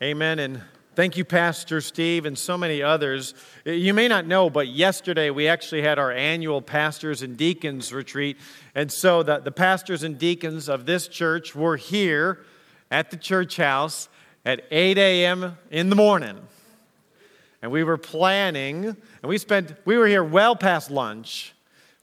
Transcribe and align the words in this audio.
Amen. 0.00 0.38
And 0.38 0.62
thank 0.94 1.16
you, 1.16 1.24
Pastor 1.24 1.80
Steve, 1.80 2.24
and 2.24 2.38
so 2.38 2.56
many 2.56 2.80
others. 2.80 3.34
You 3.64 3.92
may 3.92 4.06
not 4.06 4.28
know, 4.28 4.48
but 4.48 4.68
yesterday 4.68 5.30
we 5.30 5.48
actually 5.48 5.82
had 5.82 5.98
our 5.98 6.12
annual 6.12 6.62
pastors 6.62 7.22
and 7.22 7.36
deacons 7.36 7.92
retreat. 7.92 8.36
And 8.76 8.92
so 8.92 9.24
the, 9.24 9.38
the 9.38 9.50
pastors 9.50 10.04
and 10.04 10.16
deacons 10.16 10.68
of 10.68 10.86
this 10.86 11.08
church 11.08 11.56
were 11.56 11.76
here 11.76 12.44
at 12.92 13.10
the 13.10 13.16
church 13.16 13.56
house 13.56 14.08
at 14.44 14.62
8 14.70 14.98
a.m. 14.98 15.58
in 15.68 15.90
the 15.90 15.96
morning. 15.96 16.38
And 17.60 17.72
we 17.72 17.82
were 17.82 17.98
planning, 17.98 18.84
and 18.84 18.96
we 19.24 19.36
spent, 19.36 19.74
we 19.84 19.96
were 19.96 20.06
here 20.06 20.22
well 20.22 20.54
past 20.54 20.92
lunch 20.92 21.54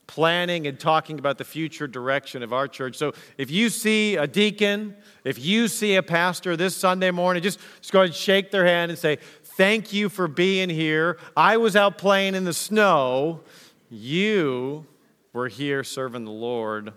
planning 0.07 0.67
and 0.67 0.79
talking 0.79 1.19
about 1.19 1.37
the 1.37 1.43
future 1.43 1.87
direction 1.87 2.43
of 2.43 2.53
our 2.53 2.67
church. 2.67 2.95
So 2.95 3.13
if 3.37 3.49
you 3.49 3.69
see 3.69 4.15
a 4.15 4.27
deacon, 4.27 4.95
if 5.23 5.39
you 5.39 5.67
see 5.67 5.95
a 5.95 6.03
pastor 6.03 6.55
this 6.55 6.75
Sunday 6.75 7.11
morning, 7.11 7.41
just, 7.41 7.59
just 7.81 7.91
go 7.91 8.01
and 8.01 8.13
shake 8.13 8.51
their 8.51 8.65
hand 8.65 8.91
and 8.91 8.99
say, 8.99 9.17
Thank 9.57 9.93
you 9.93 10.09
for 10.09 10.27
being 10.27 10.69
here. 10.69 11.17
I 11.37 11.55
was 11.55 11.77
out 11.77 11.97
playing 11.97 12.35
in 12.35 12.43
the 12.43 12.53
snow. 12.53 13.39
You 13.89 14.85
were 15.31 15.47
here 15.47 15.81
serving 15.81 16.25
the 16.25 16.31
Lord. 16.31 16.91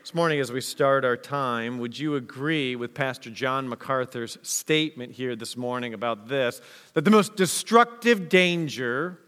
This 0.00 0.14
morning, 0.14 0.40
as 0.40 0.50
we 0.50 0.62
start 0.62 1.04
our 1.04 1.18
time, 1.18 1.78
would 1.78 1.98
you 1.98 2.16
agree 2.16 2.74
with 2.74 2.94
Pastor 2.94 3.28
John 3.28 3.68
MacArthur's 3.68 4.38
statement 4.40 5.12
here 5.12 5.36
this 5.36 5.58
morning 5.58 5.92
about 5.92 6.26
this? 6.26 6.62
That 6.94 7.04
the 7.04 7.10
most 7.10 7.36
destructive 7.36 8.30
danger 8.30 9.18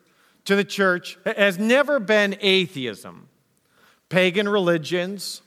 to 0.45 0.57
the 0.57 0.65
church 0.65 1.19
has 1.25 1.59
never 1.59 2.01
been 2.01 2.37
atheism, 2.41 3.29
pagan 4.09 4.49
religions, 4.49 5.43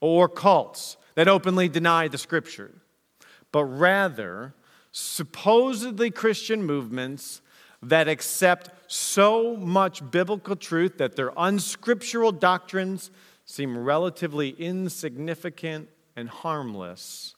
or 0.00 0.28
cults 0.28 0.96
that 1.14 1.28
openly 1.28 1.68
deny 1.68 2.08
the 2.08 2.18
scripture, 2.18 2.70
but 3.52 3.64
rather 3.64 4.54
supposedly 4.92 6.10
Christian 6.10 6.62
movements 6.62 7.42
that 7.82 8.08
accept 8.08 8.70
so 8.90 9.56
much 9.56 10.08
biblical 10.10 10.56
truth 10.56 10.98
that 10.98 11.16
their 11.16 11.32
unscriptural 11.36 12.32
doctrines 12.32 13.10
seem 13.44 13.78
relatively 13.78 14.50
insignificant 14.50 15.88
and 16.16 16.28
harmless. 16.28 17.34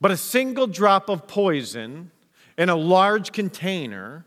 But 0.00 0.10
a 0.10 0.16
single 0.16 0.66
drop 0.66 1.08
of 1.08 1.26
poison 1.26 2.10
in 2.58 2.68
a 2.68 2.76
large 2.76 3.32
container 3.32 4.24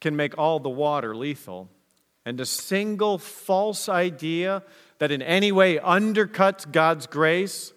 can 0.00 0.16
make 0.16 0.36
all 0.38 0.60
the 0.60 0.68
water 0.68 1.14
lethal. 1.14 1.68
And 2.24 2.40
a 2.40 2.46
single 2.46 3.18
false 3.18 3.88
idea 3.88 4.62
that 4.98 5.10
in 5.10 5.22
any 5.22 5.52
way 5.52 5.78
undercuts 5.78 6.70
God's 6.70 7.06
grace 7.06 7.72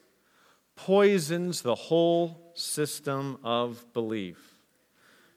poisons 0.76 1.62
the 1.62 1.76
whole 1.76 2.52
system 2.56 3.38
of 3.44 3.86
belief. 3.94 4.56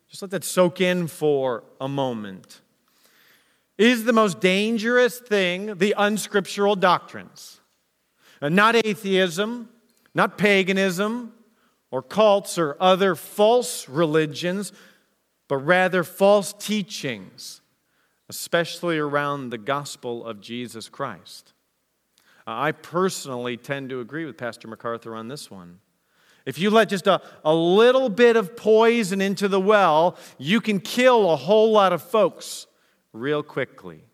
Just 0.09 0.23
let 0.23 0.31
that 0.31 0.45
soak 0.45 0.81
in 0.81 1.07
for 1.07 1.65
a 1.81 1.89
moment. 1.89 2.61
Is 3.79 4.05
the 4.05 4.13
most 4.13 4.41
dangerous 4.41 5.19
thing 5.19 5.77
the 5.77 5.95
unscriptural 5.97 6.77
doctrines? 6.77 7.61
Not 8.41 8.77
atheism, 8.77 9.69
not 10.15 10.39
paganism, 10.39 11.33
or 11.91 12.03
cults 12.03 12.59
or 12.59 12.77
other 12.81 13.15
false 13.15 13.89
religions, 13.89 14.73
but 15.49 15.59
rather 15.59 16.03
false 16.03 16.53
teachings, 16.53 17.61
especially 18.29 18.99
around 18.99 19.51
the 19.51 19.59
gospel 19.59 20.25
of 20.25 20.41
Jesus 20.41 20.89
Christ. 20.89 21.53
I 22.47 22.73
personally 22.73 23.57
tend 23.57 23.91
to 23.91 24.01
agree 24.01 24.25
with 24.25 24.37
Pastor 24.37 24.69
MacArthur 24.69 25.15
on 25.15 25.29
this 25.29 25.51
one. 25.51 25.81
If 26.45 26.61
you 26.61 26.71
let 26.71 26.89
just 26.89 27.09
a, 27.09 27.21
a 27.45 27.55
little 27.55 28.09
bit 28.09 28.37
of 28.37 28.57
poison 28.57 29.21
into 29.21 29.49
the 29.49 29.61
well, 29.61 30.17
you 30.39 30.61
can 30.61 30.79
kill 30.79 31.31
a 31.31 31.37
whole 31.37 31.73
lot 31.73 31.93
of 31.93 32.03
folks 32.03 32.69
real 33.13 33.43
quickly. 33.43 34.05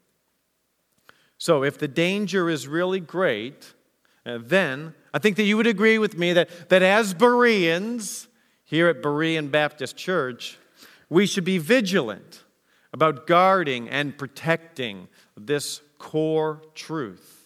So, 1.36 1.62
if 1.62 1.76
the 1.76 1.88
danger 1.88 2.48
is 2.48 2.66
really 2.68 3.00
great, 3.00 3.74
uh, 4.24 4.38
then 4.40 4.94
I 5.12 5.18
think 5.18 5.36
that 5.36 5.42
you 5.42 5.56
would 5.56 5.66
agree 5.66 5.98
with 5.98 6.16
me 6.16 6.32
that, 6.34 6.70
that 6.70 6.82
as 6.82 7.12
Bereans 7.12 8.28
here 8.64 8.88
at 8.88 9.02
Berean 9.02 9.50
Baptist 9.50 9.96
Church, 9.96 10.56
we 11.12 11.26
should 11.26 11.44
be 11.44 11.58
vigilant 11.58 12.42
about 12.94 13.26
guarding 13.26 13.88
and 13.90 14.16
protecting 14.16 15.08
this 15.36 15.82
core 15.98 16.62
truth. 16.74 17.44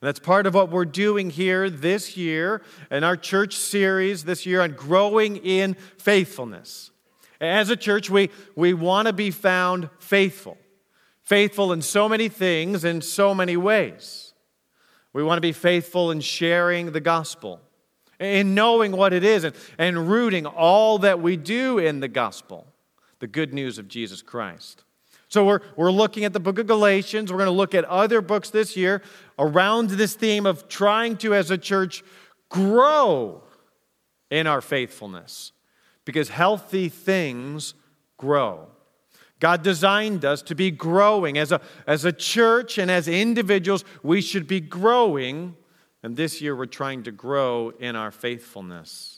And 0.00 0.06
that's 0.06 0.20
part 0.20 0.46
of 0.46 0.54
what 0.54 0.70
we're 0.70 0.84
doing 0.84 1.30
here 1.30 1.68
this 1.68 2.16
year 2.16 2.62
in 2.92 3.02
our 3.02 3.16
church 3.16 3.56
series 3.56 4.24
this 4.24 4.46
year 4.46 4.60
on 4.60 4.72
growing 4.72 5.38
in 5.38 5.74
faithfulness. 5.98 6.92
As 7.40 7.68
a 7.68 7.76
church, 7.76 8.10
we, 8.10 8.30
we 8.54 8.74
want 8.74 9.06
to 9.06 9.12
be 9.12 9.32
found 9.32 9.90
faithful, 9.98 10.56
faithful 11.24 11.72
in 11.72 11.82
so 11.82 12.08
many 12.08 12.28
things, 12.28 12.84
in 12.84 13.00
so 13.00 13.34
many 13.34 13.56
ways. 13.56 14.34
We 15.12 15.24
want 15.24 15.38
to 15.38 15.42
be 15.42 15.52
faithful 15.52 16.12
in 16.12 16.20
sharing 16.20 16.92
the 16.92 17.00
gospel, 17.00 17.60
in 18.20 18.54
knowing 18.54 18.92
what 18.92 19.12
it 19.12 19.24
is, 19.24 19.42
and, 19.42 19.56
and 19.78 20.08
rooting 20.08 20.46
all 20.46 20.98
that 20.98 21.20
we 21.20 21.36
do 21.36 21.78
in 21.78 21.98
the 21.98 22.08
gospel 22.08 22.68
the 23.18 23.26
good 23.26 23.54
news 23.54 23.78
of 23.78 23.88
Jesus 23.88 24.22
Christ. 24.22 24.84
So, 25.28 25.44
we're, 25.44 25.60
we're 25.76 25.90
looking 25.90 26.24
at 26.24 26.32
the 26.32 26.40
book 26.40 26.58
of 26.58 26.66
Galatians. 26.66 27.32
We're 27.32 27.38
going 27.38 27.46
to 27.46 27.52
look 27.52 27.74
at 27.74 27.84
other 27.86 28.20
books 28.20 28.50
this 28.50 28.76
year 28.76 29.02
around 29.38 29.90
this 29.90 30.14
theme 30.14 30.46
of 30.46 30.68
trying 30.68 31.16
to, 31.18 31.34
as 31.34 31.50
a 31.50 31.58
church, 31.58 32.04
grow 32.48 33.42
in 34.30 34.46
our 34.46 34.60
faithfulness 34.60 35.52
because 36.04 36.28
healthy 36.28 36.88
things 36.88 37.74
grow. 38.16 38.68
God 39.40 39.62
designed 39.62 40.24
us 40.24 40.42
to 40.42 40.54
be 40.54 40.70
growing. 40.70 41.36
As 41.36 41.52
a, 41.52 41.60
as 41.86 42.04
a 42.04 42.12
church 42.12 42.78
and 42.78 42.90
as 42.90 43.08
individuals, 43.08 43.84
we 44.02 44.20
should 44.20 44.46
be 44.46 44.60
growing. 44.60 45.56
And 46.02 46.16
this 46.16 46.40
year, 46.40 46.54
we're 46.56 46.66
trying 46.66 47.02
to 47.04 47.12
grow 47.12 47.70
in 47.78 47.96
our 47.96 48.10
faithfulness. 48.10 49.13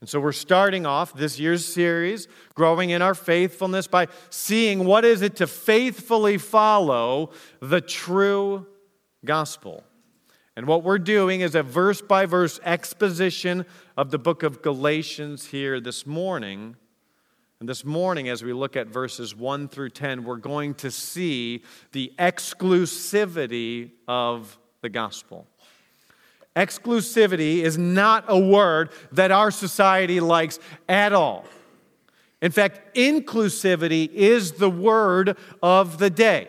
And 0.00 0.08
so 0.08 0.20
we're 0.20 0.32
starting 0.32 0.84
off 0.84 1.14
this 1.14 1.38
year's 1.40 1.64
series, 1.64 2.28
growing 2.54 2.90
in 2.90 3.00
our 3.00 3.14
faithfulness 3.14 3.86
by 3.86 4.08
seeing 4.28 4.84
what 4.84 5.04
is 5.04 5.22
it 5.22 5.36
to 5.36 5.46
faithfully 5.46 6.36
follow 6.36 7.30
the 7.60 7.80
true 7.80 8.66
gospel. 9.24 9.84
And 10.54 10.66
what 10.66 10.82
we're 10.82 10.98
doing 10.98 11.40
is 11.40 11.54
a 11.54 11.62
verse 11.62 12.00
by 12.02 12.26
verse 12.26 12.60
exposition 12.64 13.64
of 13.96 14.10
the 14.10 14.18
book 14.18 14.42
of 14.42 14.62
Galatians 14.62 15.46
here 15.46 15.80
this 15.80 16.06
morning. 16.06 16.76
And 17.60 17.68
this 17.68 17.84
morning, 17.84 18.28
as 18.28 18.42
we 18.42 18.52
look 18.52 18.76
at 18.76 18.88
verses 18.88 19.34
1 19.34 19.68
through 19.68 19.90
10, 19.90 20.24
we're 20.24 20.36
going 20.36 20.74
to 20.74 20.90
see 20.90 21.62
the 21.92 22.12
exclusivity 22.18 23.92
of 24.06 24.58
the 24.82 24.90
gospel. 24.90 25.46
Exclusivity 26.56 27.58
is 27.58 27.76
not 27.76 28.24
a 28.28 28.38
word 28.38 28.90
that 29.12 29.30
our 29.30 29.50
society 29.50 30.20
likes 30.20 30.58
at 30.88 31.12
all. 31.12 31.44
In 32.40 32.50
fact, 32.50 32.96
inclusivity 32.96 34.10
is 34.12 34.52
the 34.52 34.70
word 34.70 35.36
of 35.62 35.98
the 35.98 36.10
day. 36.10 36.48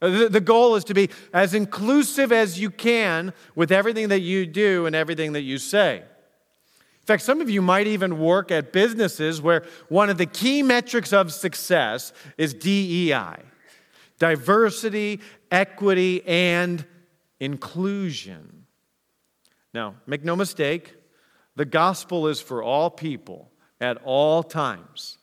The 0.00 0.40
goal 0.40 0.74
is 0.74 0.84
to 0.84 0.94
be 0.94 1.10
as 1.32 1.54
inclusive 1.54 2.32
as 2.32 2.58
you 2.58 2.70
can 2.70 3.32
with 3.54 3.70
everything 3.70 4.08
that 4.08 4.20
you 4.20 4.46
do 4.46 4.86
and 4.86 4.96
everything 4.96 5.32
that 5.32 5.42
you 5.42 5.58
say. 5.58 5.98
In 5.98 7.06
fact, 7.06 7.22
some 7.22 7.40
of 7.40 7.50
you 7.50 7.62
might 7.62 7.86
even 7.88 8.18
work 8.20 8.50
at 8.50 8.72
businesses 8.72 9.40
where 9.40 9.64
one 9.88 10.08
of 10.08 10.18
the 10.18 10.26
key 10.26 10.62
metrics 10.62 11.12
of 11.12 11.32
success 11.32 12.12
is 12.38 12.54
DEI 12.54 13.36
diversity, 14.18 15.20
equity, 15.50 16.24
and 16.28 16.86
inclusion. 17.40 18.61
Now, 19.74 19.96
make 20.06 20.24
no 20.24 20.36
mistake, 20.36 20.94
the 21.56 21.64
gospel 21.64 22.28
is 22.28 22.40
for 22.40 22.62
all 22.62 22.90
people 22.90 23.50
at 23.80 23.98
all 24.04 24.42
times. 24.42 25.18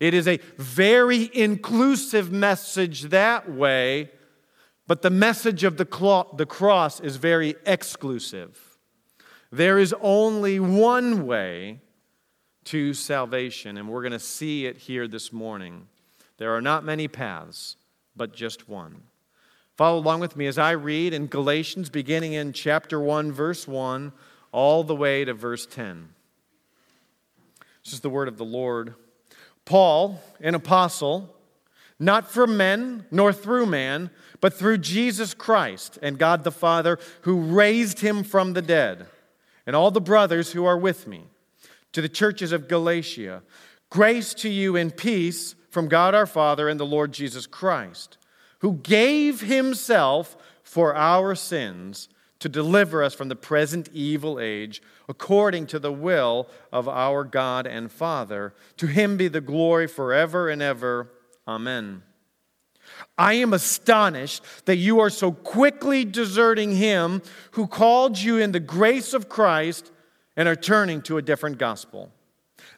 It 0.00 0.14
is 0.14 0.28
a 0.28 0.38
very 0.56 1.30
inclusive 1.32 2.30
message 2.30 3.02
that 3.04 3.50
way, 3.50 4.10
but 4.86 5.02
the 5.02 5.10
message 5.10 5.64
of 5.64 5.76
the, 5.76 5.84
cross 5.86 7.00
is 7.00 7.16
very 7.16 7.54
exclusive. 7.64 8.78
There 9.50 9.78
is 9.78 9.94
only 10.00 10.60
one 10.60 11.26
way 11.26 11.80
to 12.64 12.92
salvation, 12.94 13.76
and 13.76 13.88
we're 13.88 14.02
going 14.02 14.12
to 14.12 14.18
see 14.18 14.66
it 14.66 14.78
here 14.78 15.06
this 15.06 15.32
morning. 15.32 15.86
There 16.38 16.54
are 16.54 16.62
not 16.62 16.84
many 16.84 17.08
paths, 17.08 17.76
but 18.16 18.34
just 18.34 18.68
one. 18.68 19.02
Follow 19.76 19.98
along 19.98 20.20
with 20.20 20.36
me 20.36 20.46
as 20.46 20.56
I 20.56 20.72
read 20.72 21.12
in 21.12 21.26
Galatians, 21.26 21.90
beginning 21.90 22.32
in 22.32 22.52
chapter 22.52 23.00
1, 23.00 23.32
verse 23.32 23.66
1, 23.66 24.12
all 24.52 24.84
the 24.84 24.94
way 24.94 25.24
to 25.24 25.34
verse 25.34 25.66
10. 25.66 26.10
This 27.84 27.92
is 27.92 28.00
the 28.00 28.10
word 28.10 28.28
of 28.28 28.38
the 28.38 28.44
Lord. 28.44 28.94
Paul, 29.64 30.22
an 30.40 30.54
apostle, 30.54 31.34
not 31.98 32.30
from 32.30 32.56
men 32.56 33.06
nor 33.10 33.32
through 33.32 33.66
man, 33.66 34.10
but 34.40 34.54
through 34.54 34.78
Jesus 34.78 35.34
Christ 35.34 35.98
and 36.02 36.18
God 36.18 36.44
the 36.44 36.52
Father, 36.52 36.98
who 37.22 37.40
raised 37.40 38.00
him 38.00 38.22
from 38.22 38.52
the 38.52 38.62
dead, 38.62 39.06
and 39.66 39.74
all 39.74 39.90
the 39.90 40.00
brothers 40.00 40.52
who 40.52 40.64
are 40.64 40.78
with 40.78 41.06
me 41.06 41.24
to 41.92 42.00
the 42.00 42.08
churches 42.08 42.52
of 42.52 42.68
Galatia. 42.68 43.42
Grace 43.90 44.34
to 44.34 44.48
you 44.48 44.76
and 44.76 44.96
peace 44.96 45.54
from 45.70 45.88
God 45.88 46.14
our 46.14 46.26
Father 46.26 46.68
and 46.68 46.78
the 46.78 46.86
Lord 46.86 47.12
Jesus 47.12 47.46
Christ, 47.46 48.18
who 48.64 48.72
gave 48.82 49.42
himself 49.42 50.38
for 50.62 50.96
our 50.96 51.34
sins 51.34 52.08
to 52.38 52.48
deliver 52.48 53.02
us 53.02 53.12
from 53.12 53.28
the 53.28 53.36
present 53.36 53.90
evil 53.92 54.40
age, 54.40 54.80
according 55.06 55.66
to 55.66 55.78
the 55.78 55.92
will 55.92 56.48
of 56.72 56.88
our 56.88 57.24
God 57.24 57.66
and 57.66 57.92
Father. 57.92 58.54
To 58.78 58.86
him 58.86 59.18
be 59.18 59.28
the 59.28 59.42
glory 59.42 59.86
forever 59.86 60.48
and 60.48 60.62
ever. 60.62 61.10
Amen. 61.46 62.04
I 63.18 63.34
am 63.34 63.52
astonished 63.52 64.42
that 64.64 64.76
you 64.76 64.98
are 64.98 65.10
so 65.10 65.30
quickly 65.30 66.06
deserting 66.06 66.74
him 66.74 67.20
who 67.50 67.66
called 67.66 68.18
you 68.18 68.38
in 68.38 68.52
the 68.52 68.60
grace 68.60 69.12
of 69.12 69.28
Christ 69.28 69.92
and 70.38 70.48
are 70.48 70.56
turning 70.56 71.02
to 71.02 71.18
a 71.18 71.22
different 71.22 71.58
gospel. 71.58 72.12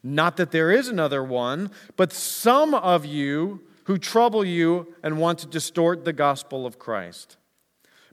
Not 0.03 0.37
that 0.39 0.51
there 0.51 0.73
is 0.73 0.89
another 0.89 1.23
one, 1.23 1.71
but 1.97 2.13
some 2.13 2.75
of 2.75 3.07
you 3.07 3.61
who 3.87 3.99
trouble 3.99 4.45
you 4.45 4.95
and 5.03 5.19
want 5.19 5.39
to 5.39 5.47
distort 5.47 6.05
the 6.05 6.13
gospel 6.13 6.67
of 6.67 6.79
Christ. 6.79 7.37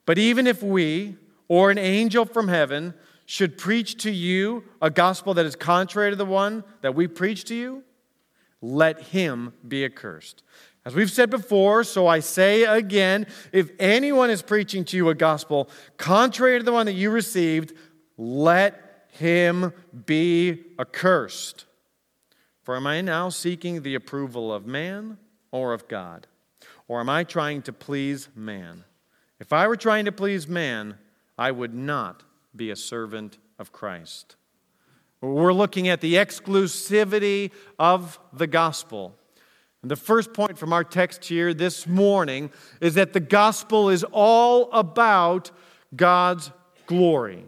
But 0.05 0.17
even 0.17 0.45
if 0.45 0.61
we 0.61 1.17
or 1.47 1.71
an 1.71 1.79
angel 1.79 2.25
from 2.25 2.47
heaven 2.47 2.93
should 3.25 3.57
preach 3.57 3.97
to 4.03 4.11
you 4.11 4.63
a 4.81 4.91
gospel 4.91 5.33
that 5.33 5.45
is 5.45 5.55
contrary 5.55 6.11
to 6.11 6.15
the 6.15 6.25
one 6.25 6.63
that 6.81 6.93
we 6.93 7.07
preach 7.07 7.45
to 7.45 7.55
you, 7.55 7.83
let 8.61 9.01
him 9.01 9.53
be 9.67 9.83
accursed. 9.83 10.43
As 10.85 10.93
we've 10.93 11.11
said 11.11 11.29
before, 11.29 11.83
so 11.83 12.05
I 12.05 12.19
say 12.19 12.65
again 12.65 13.25
if 13.51 13.71
anyone 13.79 14.29
is 14.29 14.43
preaching 14.43 14.85
to 14.85 14.97
you 14.97 15.09
a 15.09 15.15
gospel 15.15 15.69
contrary 15.97 16.59
to 16.59 16.65
the 16.65 16.71
one 16.71 16.85
that 16.85 16.93
you 16.93 17.09
received, 17.09 17.73
let 18.17 19.07
him 19.09 19.73
be 20.05 20.65
accursed. 20.77 21.65
For 22.61 22.75
am 22.75 22.85
I 22.85 23.01
now 23.01 23.29
seeking 23.29 23.81
the 23.81 23.95
approval 23.95 24.53
of 24.53 24.67
man 24.67 25.17
or 25.53 25.71
of 25.71 25.87
God? 25.87 26.27
Or 26.89 26.99
am 26.99 27.09
I 27.09 27.23
trying 27.23 27.61
to 27.61 27.71
please 27.71 28.27
man? 28.35 28.83
If 29.39 29.53
I 29.53 29.67
were 29.67 29.77
trying 29.77 30.03
to 30.05 30.11
please 30.11 30.47
man, 30.47 30.97
I 31.37 31.51
would 31.51 31.73
not 31.73 32.23
be 32.53 32.71
a 32.71 32.75
servant 32.75 33.37
of 33.57 33.71
Christ. 33.71 34.35
We're 35.21 35.53
looking 35.53 35.87
at 35.87 36.01
the 36.01 36.15
exclusivity 36.15 37.51
of 37.79 38.19
the 38.33 38.47
gospel. 38.47 39.15
And 39.81 39.91
the 39.91 39.95
first 39.95 40.33
point 40.33 40.57
from 40.57 40.73
our 40.73 40.83
text 40.83 41.25
here 41.25 41.53
this 41.53 41.87
morning 41.87 42.51
is 42.81 42.95
that 42.95 43.13
the 43.13 43.19
gospel 43.19 43.89
is 43.89 44.03
all 44.11 44.71
about 44.71 45.51
God's 45.95 46.51
glory. 46.87 47.45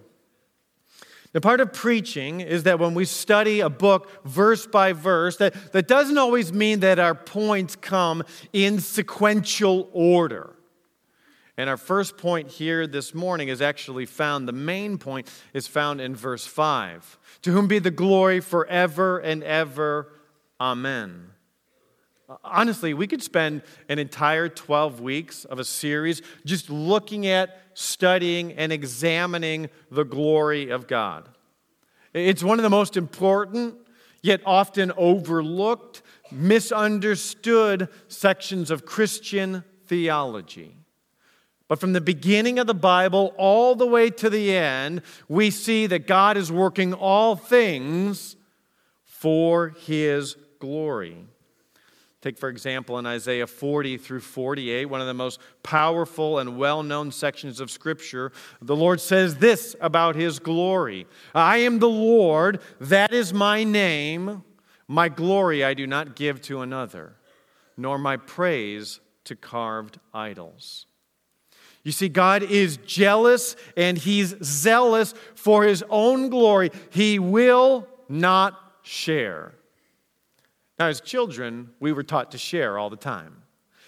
Now, 1.35 1.41
part 1.41 1.59
of 1.59 1.73
preaching 1.73 2.39
is 2.39 2.63
that 2.63 2.79
when 2.79 2.93
we 2.93 3.03
study 3.03 3.59
a 3.59 3.69
book 3.69 4.23
verse 4.23 4.65
by 4.65 4.93
verse, 4.93 5.35
that, 5.35 5.73
that 5.73 5.85
doesn't 5.85 6.17
always 6.17 6.53
mean 6.53 6.79
that 6.79 6.97
our 6.97 7.13
points 7.13 7.75
come 7.75 8.23
in 8.53 8.79
sequential 8.79 9.89
order. 9.91 10.55
And 11.57 11.69
our 11.69 11.75
first 11.75 12.15
point 12.15 12.47
here 12.47 12.87
this 12.87 13.13
morning 13.13 13.49
is 13.49 13.61
actually 13.61 14.05
found, 14.05 14.47
the 14.47 14.53
main 14.53 14.97
point 14.97 15.29
is 15.53 15.67
found 15.67 15.99
in 15.99 16.15
verse 16.15 16.47
5. 16.47 17.17
To 17.41 17.51
whom 17.51 17.67
be 17.67 17.79
the 17.79 17.91
glory 17.91 18.39
forever 18.39 19.19
and 19.19 19.43
ever. 19.43 20.13
Amen. 20.61 21.31
Honestly, 22.44 22.94
we 22.94 23.06
could 23.07 23.22
spend 23.22 23.62
an 23.88 24.00
entire 24.00 24.50
12 24.50 25.00
weeks 25.00 25.45
of 25.45 25.60
a 25.60 25.63
series 25.63 26.22
just 26.44 26.69
looking 26.69 27.27
at, 27.27 27.62
studying, 27.75 28.54
and 28.54 28.72
examining 28.72 29.69
the 29.92 30.04
glory 30.04 30.69
of 30.69 30.88
God. 30.88 31.30
It's 32.13 32.44
one 32.44 32.57
of 32.57 32.63
the 32.63 32.69
most 32.69 32.98
important, 32.98 33.75
yet 34.24 34.42
often 34.45 34.92
overlooked, 34.98 36.01
misunderstood 36.31 37.89
sections 38.07 38.71
of 38.71 38.86
Christian 38.86 39.63
theology. 39.86 40.75
But 41.68 41.80
from 41.80 41.94
the 41.94 42.01
beginning 42.01 42.57
of 42.57 42.68
the 42.68 42.74
Bible 42.74 43.33
all 43.38 43.75
the 43.75 43.88
way 43.88 44.10
to 44.10 44.30
the 44.30 44.56
end, 44.56 45.01
we 45.28 45.51
see 45.51 45.88
that 45.88 46.07
God 46.07 46.38
is 46.38 46.51
working 46.51 46.94
all 46.94 47.36
things 47.36 48.36
for 49.04 49.69
his 49.69 50.36
glory. 50.60 51.25
Take, 52.25 52.39
for 52.39 52.50
example, 52.50 52.98
in 52.98 53.06
Isaiah 53.06 53.45
40 53.45 54.00
through 54.00 54.22
48, 54.22 54.86
one 54.86 55.00
of 55.00 55.06
the 55.06 55.13
most 55.13 55.39
powerful 55.62 56.39
and 56.39 56.57
well 56.57 56.81
known 56.81 57.12
sections 57.12 57.60
of 57.60 57.69
Scripture, 57.69 58.31
the 58.63 58.75
Lord 58.75 59.00
says 59.00 59.36
this 59.36 59.75
about 59.80 60.16
His 60.16 60.39
glory 60.39 61.06
I 61.36 61.57
am 61.57 61.77
the 61.77 61.88
Lord, 61.88 62.62
that 62.80 63.13
is 63.13 63.31
my 63.31 63.63
name. 63.63 64.44
My 64.88 65.07
glory 65.07 65.63
I 65.63 65.75
do 65.75 65.86
not 65.86 66.16
give 66.16 66.42
to 66.44 66.62
another, 66.62 67.16
nor 67.77 68.00
my 68.00 68.18
praise 68.18 69.01
to 69.25 69.36
carved 69.36 70.00
idols. 70.12 70.88
You 71.83 71.92
see, 71.92 72.10
God 72.10 72.42
is 72.42 72.78
jealous 72.78 73.56
and 73.78 74.00
He's 74.00 74.36
zealous 74.44 75.13
for 75.36 75.63
His 75.63 75.83
own 75.92 76.30
glory. 76.30 76.71
He 76.89 77.19
will 77.19 77.88
not 78.10 78.60
share. 78.81 79.54
Now, 80.77 80.88
as 80.88 81.00
children, 81.01 81.69
we 81.80 81.94
were 81.94 82.04
taught 82.04 82.31
to 82.31 82.38
share 82.38 82.77
all 82.77 82.89
the 82.89 82.98
time. 82.98 83.44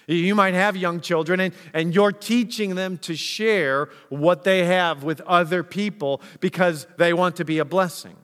You 0.07 0.35
might 0.35 0.53
have 0.53 0.77
young 0.77 1.01
children, 1.01 1.41
and, 1.41 1.53
and 1.73 1.93
you're 1.93 2.13
teaching 2.13 2.75
them 2.75 2.97
to 2.99 3.15
share 3.15 3.89
what 4.07 4.45
they 4.45 4.65
have 4.65 5.03
with 5.03 5.19
other 5.21 5.63
people 5.63 6.21
because 6.39 6.87
they 6.97 7.11
want 7.11 7.35
to 7.37 7.45
be 7.45 7.59
a 7.59 7.65
blessing. 7.65 8.15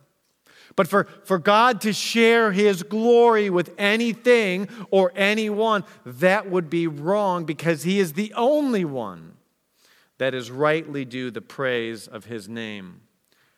But 0.77 0.87
for, 0.87 1.03
for 1.25 1.37
God 1.37 1.81
to 1.81 1.91
share 1.91 2.53
His 2.53 2.83
glory 2.83 3.49
with 3.49 3.73
anything 3.77 4.69
or 4.91 5.11
anyone, 5.13 5.83
that 6.05 6.49
would 6.49 6.69
be 6.69 6.87
wrong 6.87 7.43
because 7.43 7.83
He 7.83 7.99
is 7.99 8.13
the 8.13 8.33
only 8.33 8.85
one 8.85 9.33
that 10.19 10.33
is 10.33 10.49
rightly 10.49 11.03
due 11.03 11.31
the 11.31 11.41
praise 11.41 12.07
of 12.07 12.25
His 12.25 12.47
name. 12.47 13.01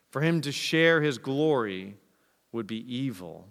For 0.09 0.21
Him 0.21 0.41
to 0.41 0.51
share 0.51 1.01
His 1.01 1.19
glory 1.19 1.95
would 2.51 2.65
be 2.65 2.83
evil. 2.93 3.47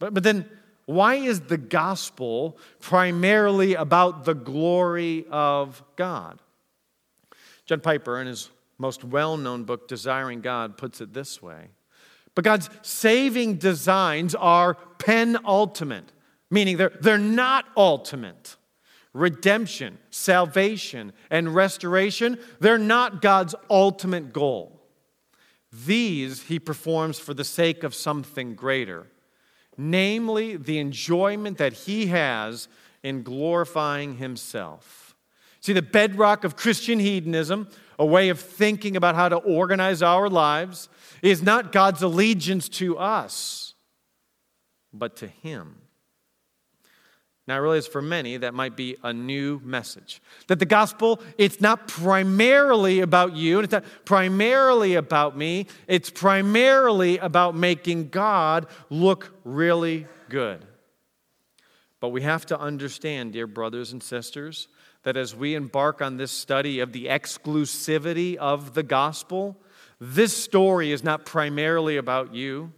But, 0.00 0.14
but 0.14 0.24
then, 0.24 0.48
why 0.90 1.14
is 1.14 1.42
the 1.42 1.56
gospel 1.56 2.58
primarily 2.80 3.74
about 3.74 4.24
the 4.24 4.34
glory 4.34 5.24
of 5.30 5.84
God? 5.94 6.40
John 7.64 7.80
Piper, 7.80 8.20
in 8.20 8.26
his 8.26 8.50
most 8.76 9.04
well 9.04 9.36
known 9.36 9.62
book, 9.62 9.86
Desiring 9.86 10.40
God, 10.40 10.76
puts 10.76 11.00
it 11.00 11.12
this 11.12 11.40
way 11.40 11.68
But 12.34 12.44
God's 12.44 12.68
saving 12.82 13.56
designs 13.58 14.34
are 14.34 14.74
penultimate, 14.98 16.12
meaning 16.50 16.76
they're, 16.76 16.92
they're 17.00 17.18
not 17.18 17.66
ultimate. 17.76 18.56
Redemption, 19.12 19.98
salvation, 20.10 21.12
and 21.30 21.54
restoration, 21.54 22.38
they're 22.58 22.78
not 22.78 23.22
God's 23.22 23.54
ultimate 23.68 24.32
goal. 24.32 24.80
These 25.72 26.42
he 26.42 26.58
performs 26.58 27.20
for 27.20 27.34
the 27.34 27.44
sake 27.44 27.84
of 27.84 27.94
something 27.94 28.56
greater 28.56 29.06
namely 29.80 30.56
the 30.56 30.78
enjoyment 30.78 31.56
that 31.58 31.72
he 31.72 32.06
has 32.06 32.68
in 33.02 33.22
glorifying 33.22 34.16
himself. 34.16 35.16
See, 35.60 35.72
the 35.72 35.82
bedrock 35.82 36.44
of 36.44 36.54
Christian 36.54 36.98
hedonism, 36.98 37.68
a 37.98 38.04
way 38.04 38.28
of 38.28 38.38
thinking 38.38 38.96
about 38.96 39.14
how 39.14 39.28
to 39.28 39.36
organize 39.36 40.02
our 40.02 40.28
lives, 40.28 40.88
is 41.22 41.42
not 41.42 41.72
God's 41.72 42.02
allegiance 42.02 42.68
to 42.70 42.98
us, 42.98 43.74
but 44.92 45.16
to 45.16 45.26
him. 45.26 45.76
Now, 47.50 47.56
I 47.56 47.58
realize 47.58 47.88
for 47.88 48.00
many 48.00 48.36
that 48.36 48.54
might 48.54 48.76
be 48.76 48.96
a 49.02 49.12
new 49.12 49.60
message. 49.64 50.22
That 50.46 50.60
the 50.60 50.66
gospel, 50.66 51.20
it's 51.36 51.60
not 51.60 51.88
primarily 51.88 53.00
about 53.00 53.34
you, 53.34 53.58
and 53.58 53.64
it's 53.64 53.72
not 53.72 53.82
primarily 54.04 54.94
about 54.94 55.36
me, 55.36 55.66
it's 55.88 56.10
primarily 56.10 57.18
about 57.18 57.56
making 57.56 58.10
God 58.10 58.68
look 58.88 59.34
really 59.42 60.06
good. 60.28 60.64
But 61.98 62.10
we 62.10 62.22
have 62.22 62.46
to 62.46 62.60
understand, 62.60 63.32
dear 63.32 63.48
brothers 63.48 63.90
and 63.90 64.00
sisters, 64.00 64.68
that 65.02 65.16
as 65.16 65.34
we 65.34 65.56
embark 65.56 66.00
on 66.00 66.18
this 66.18 66.30
study 66.30 66.78
of 66.78 66.92
the 66.92 67.06
exclusivity 67.06 68.36
of 68.36 68.74
the 68.74 68.84
gospel, 68.84 69.56
this 69.98 70.36
story 70.36 70.92
is 70.92 71.02
not 71.02 71.26
primarily 71.26 71.96
about 71.96 72.32
you. 72.32 72.72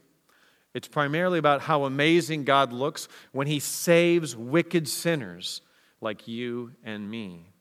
It's 0.74 0.88
primarily 0.88 1.38
about 1.38 1.62
how 1.62 1.84
amazing 1.84 2.44
God 2.44 2.72
looks 2.72 3.08
when 3.32 3.46
He 3.46 3.60
saves 3.60 4.34
wicked 4.34 4.88
sinners 4.88 5.60
like 6.00 6.26
you 6.26 6.72
and 6.82 7.10
me. 7.10 7.52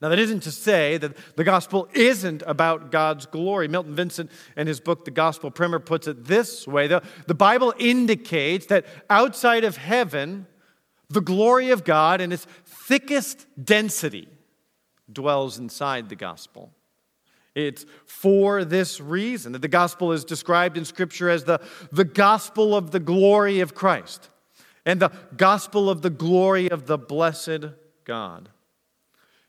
Now, 0.00 0.08
that 0.08 0.18
isn't 0.18 0.44
to 0.44 0.50
say 0.50 0.96
that 0.96 1.14
the 1.36 1.44
gospel 1.44 1.86
isn't 1.92 2.42
about 2.46 2.90
God's 2.90 3.26
glory. 3.26 3.68
Milton 3.68 3.94
Vincent, 3.94 4.30
in 4.56 4.66
his 4.66 4.80
book, 4.80 5.04
The 5.04 5.10
Gospel 5.10 5.50
Primer, 5.50 5.78
puts 5.78 6.06
it 6.06 6.24
this 6.24 6.66
way 6.66 6.86
the, 6.86 7.02
the 7.26 7.34
Bible 7.34 7.74
indicates 7.78 8.66
that 8.66 8.86
outside 9.10 9.64
of 9.64 9.76
heaven, 9.76 10.46
the 11.10 11.20
glory 11.20 11.70
of 11.70 11.84
God 11.84 12.22
in 12.22 12.32
its 12.32 12.46
thickest 12.64 13.46
density 13.62 14.28
dwells 15.12 15.58
inside 15.58 16.08
the 16.08 16.16
gospel. 16.16 16.72
It's 17.54 17.84
for 18.06 18.64
this 18.64 19.00
reason 19.00 19.52
that 19.52 19.62
the 19.62 19.68
gospel 19.68 20.12
is 20.12 20.24
described 20.24 20.76
in 20.76 20.84
Scripture 20.84 21.28
as 21.28 21.44
the, 21.44 21.60
the 21.90 22.04
gospel 22.04 22.76
of 22.76 22.90
the 22.90 23.00
glory 23.00 23.60
of 23.60 23.74
Christ 23.74 24.30
and 24.86 25.00
the 25.00 25.10
gospel 25.36 25.90
of 25.90 26.02
the 26.02 26.10
glory 26.10 26.70
of 26.70 26.86
the 26.86 26.98
blessed 26.98 27.66
God. 28.04 28.48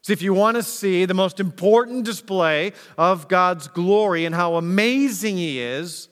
So, 0.03 0.13
if 0.13 0.21
you 0.21 0.33
want 0.33 0.57
to 0.57 0.63
see 0.63 1.05
the 1.05 1.13
most 1.13 1.39
important 1.39 2.05
display 2.05 2.73
of 2.97 3.27
God's 3.27 3.67
glory 3.67 4.25
and 4.25 4.33
how 4.33 4.55
amazing 4.55 5.37
He 5.37 5.59
is, 5.59 6.09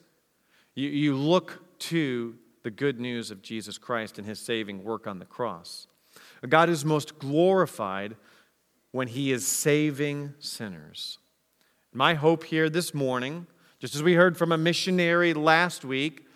you, 0.76 0.90
you 0.90 1.16
look 1.16 1.64
to 1.80 2.36
the 2.64 2.72
good 2.72 3.00
news 3.00 3.32
of 3.32 3.42
Jesus 3.42 3.78
Christ 3.78 4.18
and 4.18 4.28
His 4.28 4.40
saving 4.40 4.84
work 4.84 5.08
on 5.08 5.20
the 5.20 5.26
cross. 5.26 5.88
God 6.48 6.70
is 6.70 6.86
most 6.86 7.20
glorified 7.20 8.16
when 8.92 9.08
He 9.08 9.32
is 9.32 9.48
saving 9.48 10.34
sinners. 10.40 11.19
My 11.94 12.14
hope 12.14 12.44
here 12.44 12.70
this 12.70 12.94
morning, 12.94 13.48
just 13.80 13.96
as 13.96 14.04
we 14.04 14.14
heard 14.14 14.38
from 14.38 14.52
a 14.52 14.58
missionary 14.58 15.34
last 15.34 15.84
week, 15.84 16.28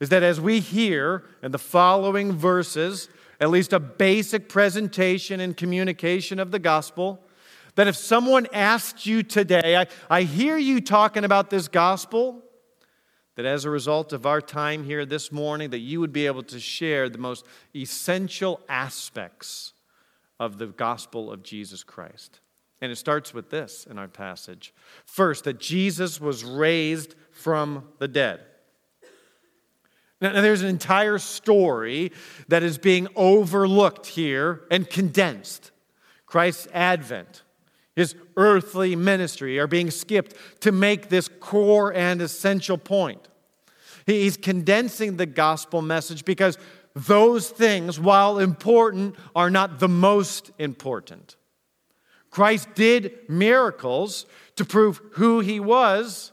is 0.00 0.10
that 0.10 0.22
as 0.22 0.38
we 0.38 0.60
hear 0.60 1.24
in 1.42 1.50
the 1.50 1.58
following 1.58 2.32
verses, 2.32 3.08
at 3.40 3.48
least 3.48 3.72
a 3.72 3.80
basic 3.80 4.50
presentation 4.50 5.40
and 5.40 5.56
communication 5.56 6.38
of 6.38 6.50
the 6.50 6.58
gospel, 6.58 7.22
that 7.74 7.88
if 7.88 7.96
someone 7.96 8.46
asked 8.52 9.06
you 9.06 9.22
today, 9.22 9.76
I, 9.76 9.86
I 10.10 10.22
hear 10.24 10.58
you 10.58 10.80
talking 10.80 11.24
about 11.24 11.48
this 11.48 11.68
gospel, 11.68 12.42
that 13.36 13.46
as 13.46 13.64
a 13.64 13.70
result 13.70 14.12
of 14.12 14.26
our 14.26 14.42
time 14.42 14.84
here 14.84 15.06
this 15.06 15.32
morning, 15.32 15.70
that 15.70 15.78
you 15.78 16.00
would 16.00 16.12
be 16.12 16.26
able 16.26 16.42
to 16.42 16.60
share 16.60 17.08
the 17.08 17.18
most 17.18 17.46
essential 17.74 18.60
aspects 18.68 19.72
of 20.38 20.58
the 20.58 20.66
gospel 20.66 21.32
of 21.32 21.42
Jesus 21.42 21.82
Christ. 21.82 22.40
And 22.80 22.92
it 22.92 22.96
starts 22.96 23.34
with 23.34 23.50
this 23.50 23.86
in 23.90 23.98
our 23.98 24.08
passage. 24.08 24.72
First, 25.04 25.44
that 25.44 25.58
Jesus 25.58 26.20
was 26.20 26.44
raised 26.44 27.14
from 27.32 27.88
the 27.98 28.08
dead. 28.08 28.40
Now, 30.20 30.40
there's 30.40 30.62
an 30.62 30.68
entire 30.68 31.18
story 31.18 32.12
that 32.48 32.62
is 32.62 32.76
being 32.76 33.06
overlooked 33.14 34.06
here 34.06 34.62
and 34.70 34.88
condensed. 34.88 35.70
Christ's 36.26 36.68
advent, 36.74 37.42
his 37.94 38.14
earthly 38.36 38.96
ministry 38.96 39.58
are 39.58 39.66
being 39.66 39.90
skipped 39.90 40.34
to 40.60 40.72
make 40.72 41.08
this 41.08 41.28
core 41.40 41.92
and 41.92 42.20
essential 42.20 42.78
point. 42.78 43.28
He's 44.06 44.36
condensing 44.36 45.16
the 45.16 45.26
gospel 45.26 45.82
message 45.82 46.24
because 46.24 46.58
those 46.94 47.50
things, 47.50 48.00
while 48.00 48.38
important, 48.38 49.16
are 49.36 49.50
not 49.50 49.78
the 49.78 49.88
most 49.88 50.50
important. 50.58 51.36
Christ 52.30 52.68
did 52.74 53.28
miracles 53.28 54.26
to 54.56 54.64
prove 54.64 55.00
who 55.12 55.40
he 55.40 55.60
was, 55.60 56.32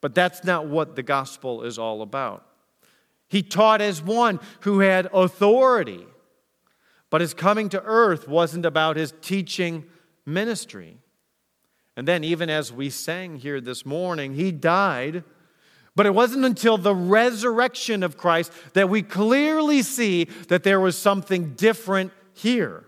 but 0.00 0.14
that's 0.14 0.44
not 0.44 0.66
what 0.66 0.96
the 0.96 1.02
gospel 1.02 1.62
is 1.62 1.78
all 1.78 2.02
about. 2.02 2.46
He 3.28 3.42
taught 3.42 3.80
as 3.80 4.02
one 4.02 4.40
who 4.60 4.80
had 4.80 5.08
authority, 5.12 6.06
but 7.10 7.20
his 7.20 7.34
coming 7.34 7.68
to 7.70 7.82
earth 7.82 8.28
wasn't 8.28 8.66
about 8.66 8.96
his 8.96 9.12
teaching 9.20 9.84
ministry. 10.24 10.98
And 11.96 12.06
then, 12.06 12.24
even 12.24 12.50
as 12.50 12.72
we 12.72 12.90
sang 12.90 13.36
here 13.36 13.60
this 13.60 13.86
morning, 13.86 14.34
he 14.34 14.52
died. 14.52 15.24
But 15.94 16.04
it 16.04 16.14
wasn't 16.14 16.44
until 16.44 16.76
the 16.76 16.94
resurrection 16.94 18.02
of 18.02 18.18
Christ 18.18 18.52
that 18.74 18.90
we 18.90 19.02
clearly 19.02 19.80
see 19.80 20.24
that 20.48 20.62
there 20.62 20.78
was 20.78 20.98
something 20.98 21.54
different 21.54 22.12
here. 22.34 22.84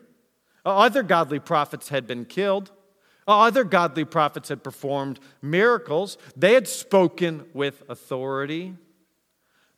Other 0.68 1.02
godly 1.02 1.38
prophets 1.38 1.88
had 1.88 2.06
been 2.06 2.24
killed. 2.24 2.70
Other 3.26 3.64
godly 3.64 4.04
prophets 4.04 4.48
had 4.48 4.62
performed 4.64 5.20
miracles. 5.42 6.16
They 6.36 6.54
had 6.54 6.66
spoken 6.66 7.44
with 7.52 7.82
authority. 7.88 8.74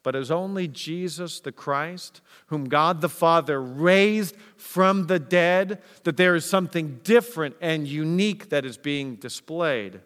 But 0.03 0.15
it 0.15 0.19
was 0.19 0.31
only 0.31 0.67
Jesus 0.67 1.41
the 1.41 1.53
Christ, 1.53 2.23
whom 2.47 2.69
God 2.69 3.01
the 3.01 3.09
Father 3.09 3.61
raised 3.61 4.35
from 4.57 5.09
the 5.09 5.19
dead, 5.19 5.83
that 6.05 6.17
there 6.17 6.35
is 6.35 6.47
something 6.47 7.01
different 7.05 7.57
and 7.61 7.87
unique 7.87 8.49
that 8.49 8.65
is 8.65 8.79
being 8.79 9.17
displayed. 9.17 10.01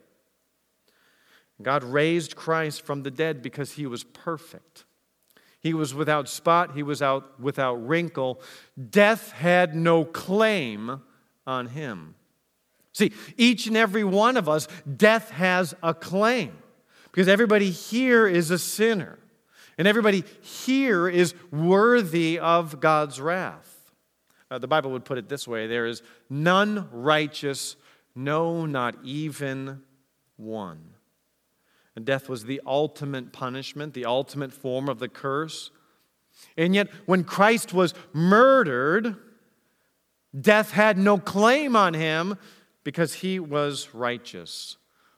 God 1.63 1.85
raised 1.85 2.35
Christ 2.35 2.83
from 2.83 3.05
the 3.05 3.11
dead 3.11 3.41
because 3.41 3.73
he 3.73 3.87
was 3.87 4.03
perfect. 4.03 4.85
He 5.65 5.73
was 5.73 5.95
without 5.95 6.29
spot, 6.29 6.75
he 6.75 6.83
was 6.83 7.01
out 7.01 7.41
without 7.41 7.77
wrinkle. 7.77 8.39
Death 8.91 9.33
had 9.33 9.75
no 9.75 10.05
claim 10.05 11.01
on 11.47 11.69
him. 11.69 12.17
See, 12.93 13.13
each 13.39 13.67
and 13.67 13.75
every 13.75 14.05
one 14.05 14.37
of 14.37 14.47
us, 14.47 14.69
death 14.97 15.31
has 15.31 15.75
a 15.83 15.95
claim 15.95 16.53
because 17.11 17.29
everybody 17.29 17.71
here 17.71 18.29
is 18.29 18.51
a 18.51 18.59
sinner. 18.59 19.19
And 19.79 19.89
everybody 19.89 20.23
here 20.43 21.09
is 21.09 21.35
worthy 21.51 22.39
of 22.39 22.79
God's 22.79 23.19
wrath. 23.19 23.91
Uh, 24.51 24.59
the 24.59 24.69
Bible 24.69 24.91
would 24.91 25.07
put 25.07 25.17
it 25.17 25.31
this 25.31 25.49
way 25.49 25.67
there 25.67 25.87
is 25.87 26.03
none 26.29 26.91
righteous, 26.93 27.77
no, 28.15 28.67
not 28.67 28.97
even 29.03 29.81
one. 30.37 30.94
And 31.97 32.05
death 32.05 32.29
was 32.29 32.45
the 32.45 32.61
ultimate 32.67 33.33
punishment, 33.33 33.95
the 33.95 34.05
ultimate 34.05 34.53
form 34.53 34.89
of 34.89 34.99
the 34.99 35.09
curse. 35.09 35.71
And 36.57 36.75
yet, 36.75 36.89
when 37.07 37.25
Christ 37.25 37.73
was 37.73 37.95
murdered, 38.13 39.17
death 40.39 40.73
had 40.73 40.99
no 40.99 41.19
claim 41.19 41.77
on 41.77 41.95
him 41.95 42.37
because 42.83 43.15
he 43.15 43.39
was 43.39 43.95
righteous. 43.95 44.77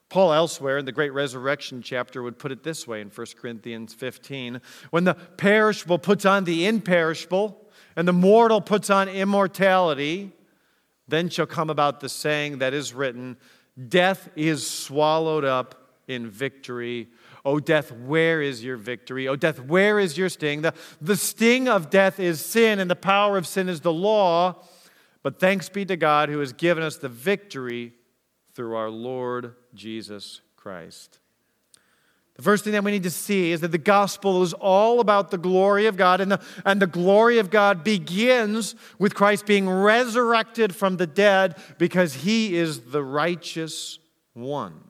Paul, 0.09 0.33
elsewhere 0.33 0.79
in 0.79 0.85
the 0.85 0.93
great 0.93 1.13
resurrection 1.13 1.83
chapter, 1.83 2.23
would 2.23 2.39
put 2.39 2.53
it 2.53 2.63
this 2.63 2.87
way 2.87 3.01
in 3.01 3.09
1 3.09 3.27
Corinthians 3.41 3.95
15 3.95 4.61
When 4.91 5.05
the 5.05 5.15
perishable 5.15 5.99
puts 5.99 6.25
on 6.25 6.45
the 6.45 6.67
imperishable, 6.67 7.67
and 7.97 8.07
the 8.07 8.13
mortal 8.13 8.61
puts 8.61 8.91
on 8.91 9.09
immortality, 9.09 10.33
then 11.09 11.29
shall 11.31 11.47
come 11.47 11.71
about 11.71 12.01
the 12.01 12.09
saying 12.09 12.59
that 12.59 12.75
is 12.75 12.93
written 12.93 13.37
Death 13.89 14.29
is 14.37 14.69
swallowed 14.69 15.45
up 15.45 15.86
in 16.09 16.29
victory. 16.29 17.09
O 17.45 17.61
death, 17.61 17.93
where 17.93 18.43
is 18.43 18.65
your 18.65 18.77
victory? 18.77 19.29
O 19.29 19.37
death, 19.37 19.61
where 19.61 19.99
is 19.99 20.19
your 20.19 20.29
sting? 20.29 20.63
The, 20.63 20.75
the 21.01 21.17
sting 21.17 21.69
of 21.69 21.91
death 21.91 22.19
is 22.19 22.45
sin, 22.45 22.79
and 22.79 22.91
the 22.91 22.97
power 22.97 23.37
of 23.37 23.47
sin 23.47 23.69
is 23.69 23.81
the 23.81 23.93
law. 23.93 24.65
But 25.23 25.41
thanks 25.41 25.69
be 25.69 25.85
to 25.87 25.97
God 25.97 26.29
who 26.29 26.39
has 26.41 26.53
given 26.53 26.83
us 26.83 26.97
the 26.97 27.09
victory 27.09 27.95
through 28.55 28.77
our 28.77 28.91
Lord 28.91 29.55
Jesus 29.75 30.41
Christ. 30.57 31.19
The 32.37 32.43
first 32.43 32.65
thing 32.65 32.75
that 32.75 32.85
we 32.85 32.91
need 32.91 33.05
to 33.05 33.11
see 33.11 33.51
is 33.51 33.63
that 33.63 33.73
the 33.73 33.79
gospel 33.79 34.43
is 34.43 34.53
all 34.53 35.01
about 35.01 35.31
the 35.31 35.39
glory 35.39 35.87
of 35.87 35.97
God, 35.97 36.21
and 36.21 36.33
the, 36.33 36.41
and 36.65 36.83
the 36.83 36.87
glory 36.87 37.39
of 37.39 37.49
God 37.49 37.83
begins 37.83 38.75
with 38.99 39.15
Christ 39.15 39.47
being 39.47 39.69
resurrected 39.69 40.75
from 40.75 40.99
the 40.99 41.07
dead 41.07 41.57
because 41.79 42.13
he 42.15 42.55
is 42.55 42.81
the 42.81 43.03
righteous 43.03 43.99
one. 44.35 44.86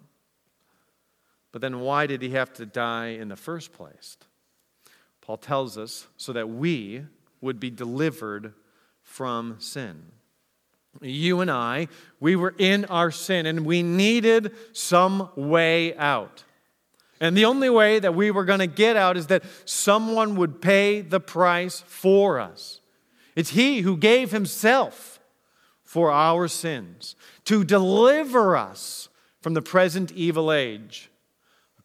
But 1.56 1.62
then 1.62 1.80
why 1.80 2.06
did 2.06 2.20
he 2.20 2.28
have 2.32 2.52
to 2.56 2.66
die 2.66 3.16
in 3.18 3.28
the 3.28 3.34
first 3.34 3.72
place? 3.72 4.18
Paul 5.22 5.38
tells 5.38 5.78
us 5.78 6.06
so 6.18 6.34
that 6.34 6.50
we 6.50 7.06
would 7.40 7.58
be 7.58 7.70
delivered 7.70 8.52
from 9.02 9.56
sin. 9.58 10.02
You 11.00 11.40
and 11.40 11.50
I, 11.50 11.88
we 12.20 12.36
were 12.36 12.54
in 12.58 12.84
our 12.84 13.10
sin 13.10 13.46
and 13.46 13.64
we 13.64 13.82
needed 13.82 14.54
some 14.74 15.30
way 15.34 15.96
out. 15.96 16.44
And 17.22 17.34
the 17.34 17.46
only 17.46 17.70
way 17.70 18.00
that 18.00 18.14
we 18.14 18.30
were 18.30 18.44
going 18.44 18.58
to 18.58 18.66
get 18.66 18.94
out 18.94 19.16
is 19.16 19.28
that 19.28 19.42
someone 19.64 20.36
would 20.36 20.60
pay 20.60 21.00
the 21.00 21.20
price 21.20 21.82
for 21.86 22.38
us. 22.38 22.82
It's 23.34 23.52
He 23.52 23.80
who 23.80 23.96
gave 23.96 24.30
Himself 24.30 25.20
for 25.82 26.12
our 26.12 26.48
sins 26.48 27.16
to 27.46 27.64
deliver 27.64 28.58
us 28.58 29.08
from 29.40 29.54
the 29.54 29.62
present 29.62 30.12
evil 30.12 30.52
age 30.52 31.08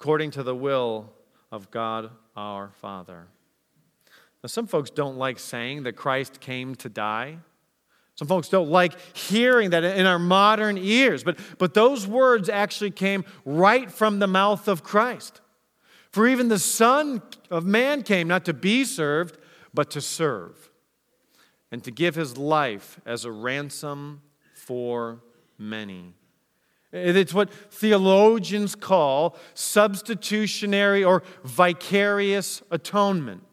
according 0.01 0.31
to 0.31 0.41
the 0.41 0.55
will 0.55 1.13
of 1.51 1.69
God 1.69 2.09
our 2.35 2.71
Father. 2.81 3.27
Now, 4.41 4.47
some 4.47 4.65
folks 4.65 4.89
don't 4.89 5.15
like 5.15 5.37
saying 5.37 5.83
that 5.83 5.95
Christ 5.95 6.39
came 6.39 6.73
to 6.77 6.89
die. 6.89 7.37
Some 8.15 8.27
folks 8.27 8.49
don't 8.49 8.71
like 8.71 8.99
hearing 9.15 9.69
that 9.69 9.83
in 9.83 10.07
our 10.07 10.17
modern 10.17 10.75
ears, 10.75 11.23
but, 11.23 11.37
but 11.59 11.75
those 11.75 12.07
words 12.07 12.49
actually 12.49 12.89
came 12.89 13.25
right 13.45 13.91
from 13.91 14.17
the 14.17 14.25
mouth 14.25 14.67
of 14.67 14.81
Christ. 14.81 15.39
For 16.09 16.27
even 16.27 16.47
the 16.47 16.57
Son 16.57 17.21
of 17.51 17.67
Man 17.67 18.01
came 18.01 18.27
not 18.27 18.43
to 18.45 18.55
be 18.55 18.85
served, 18.85 19.37
but 19.71 19.91
to 19.91 20.01
serve, 20.01 20.71
and 21.71 21.83
to 21.83 21.91
give 21.91 22.15
his 22.15 22.39
life 22.39 22.99
as 23.05 23.23
a 23.23 23.31
ransom 23.31 24.23
for 24.55 25.21
many. 25.59 26.15
It's 26.91 27.33
what 27.33 27.49
theologians 27.51 28.75
call 28.75 29.37
substitutionary 29.53 31.03
or 31.03 31.23
vicarious 31.43 32.61
atonement. 32.69 33.43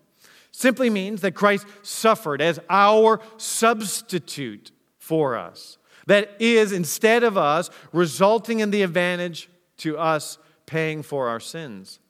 Simply 0.50 0.90
means 0.90 1.21
that 1.21 1.33
Christ 1.33 1.66
suffered 1.83 2.42
as 2.42 2.59
our 2.68 3.21
substitute 3.37 4.73
for 4.99 5.37
us. 5.37 5.78
That 6.07 6.30
is, 6.40 6.73
instead 6.73 7.23
of 7.23 7.37
us, 7.37 7.71
resulting 7.92 8.61
in 8.61 8.71
the 8.71 8.83
advantage 8.83 9.49
to 9.78 9.99
us 9.99 10.38
paying 10.66 11.02
for 11.02 11.28
our 11.28 11.38
sins. 11.38 12.00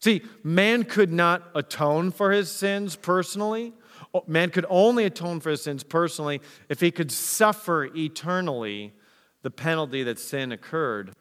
See, 0.00 0.22
man 0.42 0.82
could 0.82 1.12
not 1.12 1.48
atone 1.54 2.10
for 2.10 2.32
his 2.32 2.50
sins 2.50 2.96
personally. 2.96 3.72
Man 4.26 4.50
could 4.50 4.66
only 4.68 5.04
atone 5.04 5.38
for 5.38 5.50
his 5.50 5.62
sins 5.62 5.84
personally 5.84 6.40
if 6.68 6.80
he 6.80 6.90
could 6.90 7.12
suffer 7.12 7.88
eternally 7.96 8.94
the 9.42 9.50
penalty 9.50 10.02
that 10.02 10.18
sin 10.18 10.52
occurred. 10.52 11.12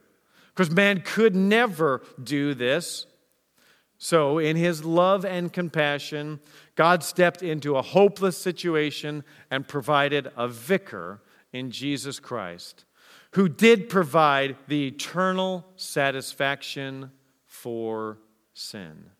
Because 0.53 0.71
man 0.71 1.01
could 1.01 1.35
never 1.35 2.01
do 2.21 2.53
this. 2.53 3.05
So, 3.97 4.39
in 4.39 4.55
his 4.55 4.83
love 4.83 5.25
and 5.25 5.53
compassion, 5.53 6.39
God 6.75 7.03
stepped 7.03 7.43
into 7.43 7.75
a 7.75 7.83
hopeless 7.83 8.35
situation 8.35 9.23
and 9.51 9.67
provided 9.67 10.31
a 10.35 10.47
vicar 10.47 11.21
in 11.53 11.69
Jesus 11.69 12.19
Christ, 12.19 12.85
who 13.33 13.47
did 13.47 13.89
provide 13.89 14.55
the 14.67 14.87
eternal 14.87 15.67
satisfaction 15.75 17.11
for 17.45 18.17
sin. 18.53 19.11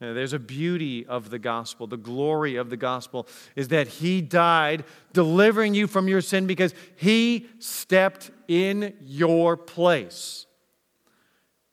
Now, 0.00 0.14
there's 0.14 0.32
a 0.32 0.38
beauty 0.38 1.04
of 1.04 1.28
the 1.28 1.38
gospel. 1.38 1.86
The 1.86 1.98
glory 1.98 2.56
of 2.56 2.70
the 2.70 2.76
gospel 2.78 3.28
is 3.54 3.68
that 3.68 3.86
he 3.86 4.22
died 4.22 4.84
delivering 5.12 5.74
you 5.74 5.86
from 5.86 6.08
your 6.08 6.22
sin 6.22 6.46
because 6.46 6.74
he 6.96 7.48
stepped 7.58 8.30
in 8.48 8.94
your 9.02 9.58
place. 9.58 10.46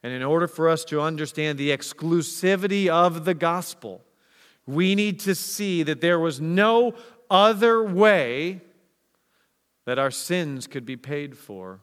And 0.04 0.12
in 0.12 0.24
order 0.24 0.48
for 0.48 0.68
us 0.68 0.84
to 0.86 1.02
understand 1.02 1.58
the 1.58 1.72
exclusivity 1.72 2.90
of 2.90 3.24
the 3.24 3.34
gospel, 3.34 4.04
we 4.66 4.94
need 4.94 5.22
to 5.22 5.34
see 5.34 5.84
that 5.84 6.02
there 6.02 6.20
was 6.20 6.42
no 6.42 6.96
other 7.30 7.82
way 7.82 8.62
that 9.86 9.98
our 9.98 10.12
sins 10.12 10.68
could 10.68 10.86
be 10.86 10.98
paid 10.98 11.38
for. 11.38 11.80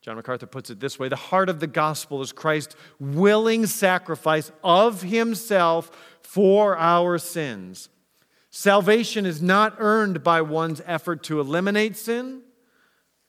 John 0.00 0.16
MacArthur 0.16 0.46
puts 0.46 0.70
it 0.70 0.80
this 0.80 0.98
way 0.98 1.08
The 1.08 1.16
heart 1.16 1.48
of 1.48 1.60
the 1.60 1.66
gospel 1.66 2.22
is 2.22 2.32
Christ's 2.32 2.76
willing 2.98 3.66
sacrifice 3.66 4.52
of 4.62 5.02
himself 5.02 5.90
for 6.22 6.76
our 6.76 7.18
sins. 7.18 7.88
Salvation 8.50 9.26
is 9.26 9.42
not 9.42 9.76
earned 9.78 10.22
by 10.22 10.40
one's 10.40 10.80
effort 10.86 11.22
to 11.24 11.40
eliminate 11.40 11.96
sin, 11.96 12.42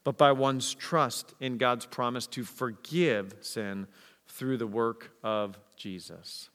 but 0.04 0.18
by 0.18 0.32
one's 0.32 0.74
trust 0.74 1.34
in 1.40 1.58
God's 1.58 1.86
promise 1.86 2.26
to 2.28 2.44
forgive 2.44 3.34
sin 3.42 3.88
through 4.28 4.58
the 4.58 4.68
work 4.68 5.12
of 5.24 5.60
Jesus. 5.76 6.50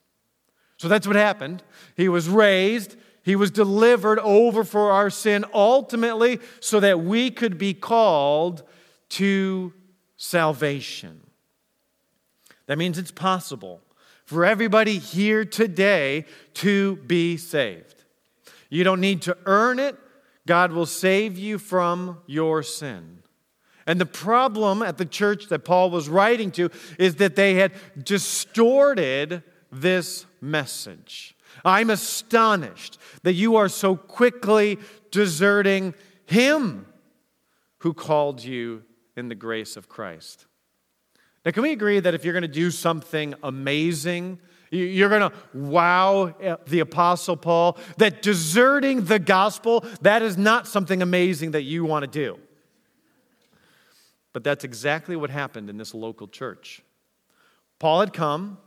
So 0.76 0.88
that's 0.88 1.06
what 1.06 1.16
happened. 1.16 1.62
He 1.96 2.08
was 2.08 2.28
raised, 2.28 2.96
he 3.22 3.36
was 3.36 3.50
delivered 3.50 4.18
over 4.20 4.64
for 4.64 4.92
our 4.92 5.10
sin, 5.10 5.44
ultimately, 5.52 6.40
so 6.60 6.80
that 6.80 7.00
we 7.00 7.30
could 7.30 7.58
be 7.58 7.74
called 7.74 8.62
to 9.10 9.72
salvation. 10.24 11.20
That 12.66 12.78
means 12.78 12.98
it's 12.98 13.10
possible 13.10 13.82
for 14.24 14.44
everybody 14.44 14.98
here 14.98 15.44
today 15.44 16.24
to 16.54 16.96
be 16.96 17.36
saved. 17.36 18.04
You 18.70 18.84
don't 18.84 19.00
need 19.00 19.22
to 19.22 19.36
earn 19.44 19.78
it, 19.78 19.96
God 20.46 20.72
will 20.72 20.86
save 20.86 21.38
you 21.38 21.58
from 21.58 22.18
your 22.26 22.62
sin. 22.62 23.18
And 23.86 24.00
the 24.00 24.06
problem 24.06 24.82
at 24.82 24.96
the 24.96 25.04
church 25.04 25.48
that 25.48 25.66
Paul 25.66 25.90
was 25.90 26.08
writing 26.08 26.50
to 26.52 26.70
is 26.98 27.16
that 27.16 27.36
they 27.36 27.54
had 27.54 27.72
distorted 28.02 29.42
this 29.70 30.24
message. 30.40 31.36
I'm 31.66 31.90
astonished 31.90 32.98
that 33.24 33.34
you 33.34 33.56
are 33.56 33.68
so 33.68 33.94
quickly 33.94 34.78
deserting 35.10 35.92
him 36.24 36.86
who 37.78 37.92
called 37.92 38.42
you 38.42 38.84
in 39.16 39.28
the 39.28 39.34
grace 39.34 39.76
of 39.76 39.88
Christ. 39.88 40.46
Now, 41.44 41.50
can 41.50 41.62
we 41.62 41.72
agree 41.72 42.00
that 42.00 42.14
if 42.14 42.24
you're 42.24 42.32
going 42.32 42.42
to 42.42 42.48
do 42.48 42.70
something 42.70 43.34
amazing, 43.42 44.38
you're 44.70 45.10
going 45.10 45.30
to 45.30 45.32
wow 45.52 46.34
eh, 46.40 46.56
the 46.66 46.80
Apostle 46.80 47.36
Paul, 47.36 47.78
that 47.98 48.22
deserting 48.22 49.04
the 49.04 49.18
gospel, 49.18 49.84
that 50.00 50.22
is 50.22 50.38
not 50.38 50.66
something 50.66 51.02
amazing 51.02 51.50
that 51.52 51.62
you 51.62 51.84
want 51.84 52.02
to 52.02 52.10
do. 52.10 52.38
But 54.32 54.42
that's 54.42 54.64
exactly 54.64 55.16
what 55.16 55.30
happened 55.30 55.68
in 55.70 55.76
this 55.76 55.94
local 55.94 56.26
church. 56.26 56.82
Paul 57.78 58.00
had 58.00 58.12
come, 58.12 58.58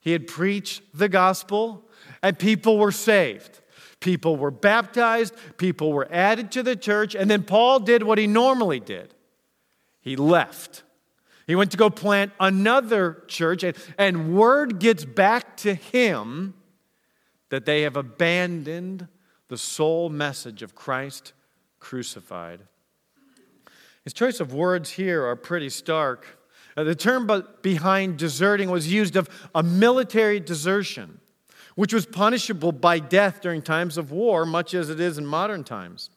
he 0.00 0.12
had 0.12 0.26
preached 0.26 0.82
the 0.92 1.08
gospel, 1.08 1.84
and 2.22 2.38
people 2.38 2.76
were 2.76 2.92
saved. 2.92 3.60
People 4.00 4.36
were 4.36 4.50
baptized, 4.50 5.34
people 5.58 5.92
were 5.92 6.08
added 6.10 6.50
to 6.52 6.62
the 6.62 6.74
church, 6.74 7.14
and 7.14 7.30
then 7.30 7.44
Paul 7.44 7.80
did 7.80 8.02
what 8.02 8.18
he 8.18 8.26
normally 8.26 8.80
did 8.80 9.14
he 10.00 10.16
left. 10.16 10.82
He 11.46 11.54
went 11.54 11.70
to 11.72 11.76
go 11.76 11.90
plant 11.90 12.32
another 12.38 13.24
church, 13.26 13.62
and, 13.62 13.76
and 13.98 14.34
word 14.36 14.78
gets 14.78 15.04
back 15.04 15.56
to 15.58 15.74
him 15.74 16.54
that 17.48 17.66
they 17.66 17.82
have 17.82 17.96
abandoned 17.96 19.08
the 19.48 19.58
sole 19.58 20.08
message 20.08 20.62
of 20.62 20.74
Christ 20.74 21.32
crucified. 21.80 22.60
His 24.04 24.12
choice 24.12 24.40
of 24.40 24.54
words 24.54 24.90
here 24.90 25.26
are 25.26 25.36
pretty 25.36 25.68
stark. 25.68 26.38
Uh, 26.76 26.84
the 26.84 26.94
term 26.94 27.28
behind 27.62 28.16
deserting 28.16 28.70
was 28.70 28.90
used 28.90 29.16
of 29.16 29.28
a 29.54 29.62
military 29.62 30.40
desertion, 30.40 31.20
which 31.74 31.92
was 31.92 32.06
punishable 32.06 32.72
by 32.72 32.98
death 32.98 33.40
during 33.40 33.60
times 33.60 33.98
of 33.98 34.12
war, 34.12 34.46
much 34.46 34.72
as 34.72 34.88
it 34.88 35.00
is 35.00 35.18
in 35.18 35.26
modern 35.26 35.64
times. 35.64 36.10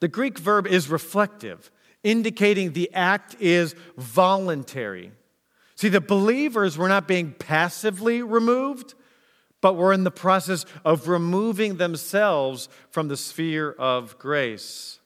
The 0.00 0.08
Greek 0.08 0.38
verb 0.38 0.66
is 0.66 0.88
reflective, 0.88 1.70
indicating 2.02 2.72
the 2.72 2.92
act 2.92 3.36
is 3.40 3.74
voluntary. 3.96 5.12
See, 5.74 5.88
the 5.88 6.00
believers 6.00 6.78
were 6.78 6.88
not 6.88 7.06
being 7.06 7.32
passively 7.32 8.22
removed, 8.22 8.94
but 9.60 9.74
were 9.74 9.92
in 9.92 10.04
the 10.04 10.10
process 10.10 10.64
of 10.84 11.08
removing 11.08 11.76
themselves 11.76 12.68
from 12.90 13.08
the 13.08 13.16
sphere 13.16 13.72
of 13.72 14.18
grace. 14.18 15.00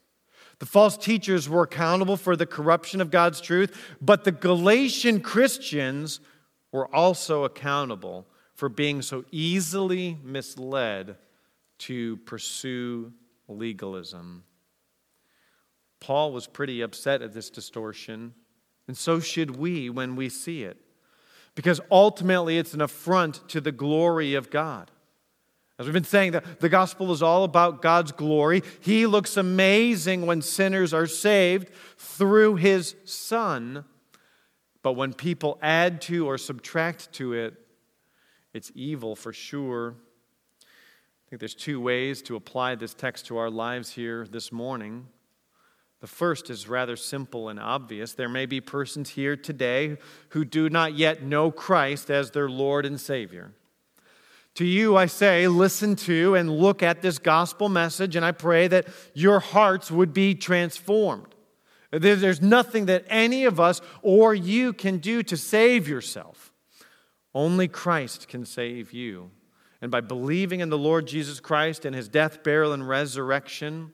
The 0.61 0.67
false 0.67 0.97
teachers 0.97 1.49
were 1.49 1.63
accountable 1.63 2.17
for 2.17 2.37
the 2.37 2.47
corruption 2.47 3.01
of 3.01 3.11
God's 3.11 3.41
truth, 3.41 3.77
but 4.01 4.25
the 4.25 4.33
Galatian 4.33 5.21
Christians 5.21 6.21
were 6.71 6.95
also 6.95 7.45
accountable 7.45 8.27
for 8.55 8.69
being 8.69 9.01
so 9.01 9.25
easily 9.33 10.19
misled 10.23 11.17
to 11.79 12.19
pursue 12.19 13.13
legalism. 13.49 14.45
Paul 16.01 16.33
was 16.33 16.47
pretty 16.47 16.81
upset 16.81 17.23
at 17.23 17.35
this 17.35 17.51
distortion, 17.51 18.35
and 18.89 18.97
so 18.97 19.21
should 19.21 19.57
we 19.57 19.91
when 19.91 20.17
we 20.17 20.29
see 20.29 20.63
it, 20.65 20.79
because 21.55 21.81
ultimately 21.91 22.59
it's 22.59 22.75
an 22.75 22.81
affront 22.81 23.49
to 23.51 23.61
the 23.61 23.73
glory 23.73 24.35
of 24.35 24.51
God. 24.51 24.91
As 25.79 25.87
we've 25.87 25.95
been 25.95 26.05
saying, 26.05 26.33
the, 26.33 26.43
the 26.59 26.69
gospel 26.69 27.11
is 27.11 27.23
all 27.23 27.43
about 27.43 27.81
God's 27.81 28.13
glory. 28.13 28.63
He 28.81 29.07
looks 29.07 29.39
amazing 29.39 30.27
when 30.27 30.43
sinners 30.43 30.93
are 30.93 31.07
saved 31.07 31.71
through 31.97 32.57
his 32.57 32.97
Son. 33.07 33.87
But 34.83 34.93
when 34.93 35.15
people 35.15 35.59
add 35.63 36.03
to 36.03 36.27
or 36.27 36.37
subtract 36.37 37.13
to 37.15 37.33
it, 37.33 37.55
it's 38.53 38.71
evil 38.75 39.17
for 39.17 39.33
sure. 39.33 39.95
I 40.61 41.31
think 41.31 41.41
there's 41.41 41.55
two 41.55 41.81
ways 41.81 42.21
to 42.23 42.37
apply 42.37 42.75
this 42.75 42.93
text 42.93 43.27
to 43.27 43.39
our 43.39 43.49
lives 43.49 43.91
here 43.91 44.27
this 44.31 44.53
morning. 44.53 45.07
The 46.01 46.07
first 46.07 46.49
is 46.49 46.69
rather 46.69 46.97
simple 46.97 47.49
and 47.51 47.61
obvious. 47.61 48.15
There 48.15 48.29
may 48.29 48.47
be 48.47 48.61
persons 48.61 49.11
here 49.11 49.37
today 49.37 49.99
who 50.31 50.45
do 50.45 50.71
not 50.71 50.95
yet 50.95 51.23
know 51.23 51.51
Christ 51.51 52.11
as 52.11 52.31
their 52.31 52.49
Lord 52.49 52.87
and 52.87 52.99
Savior. 52.99 53.53
To 54.55 54.65
you, 54.65 54.97
I 54.97 55.07
say, 55.07 55.47
listen 55.47 55.95
to 55.97 56.35
and 56.35 56.51
look 56.51 56.83
at 56.83 57.03
this 57.03 57.19
gospel 57.19 57.69
message, 57.69 58.17
and 58.17 58.25
I 58.25 58.33
pray 58.33 58.67
that 58.69 58.89
your 59.15 59.41
hearts 59.41 59.91
would 59.91 60.13
be 60.13 60.35
transformed. 60.35 61.35
There's 61.93 62.41
nothing 62.41 62.87
that 62.87 63.05
any 63.09 63.45
of 63.45 63.61
us 63.61 63.81
or 64.03 64.35
you 64.35 64.73
can 64.73 64.99
do 64.99 65.23
to 65.25 65.37
save 65.37 65.89
yourself. 65.89 66.53
Only 67.35 67.69
Christ 67.69 68.27
can 68.27 68.45
save 68.45 68.93
you. 68.93 69.31
And 69.83 69.91
by 69.91 70.01
believing 70.01 70.61
in 70.61 70.69
the 70.69 70.79
Lord 70.79 71.07
Jesus 71.07 71.41
Christ 71.41 71.85
and 71.85 71.95
his 71.95 72.09
death, 72.09 72.43
burial, 72.43 72.73
and 72.73 72.89
resurrection, 72.89 73.93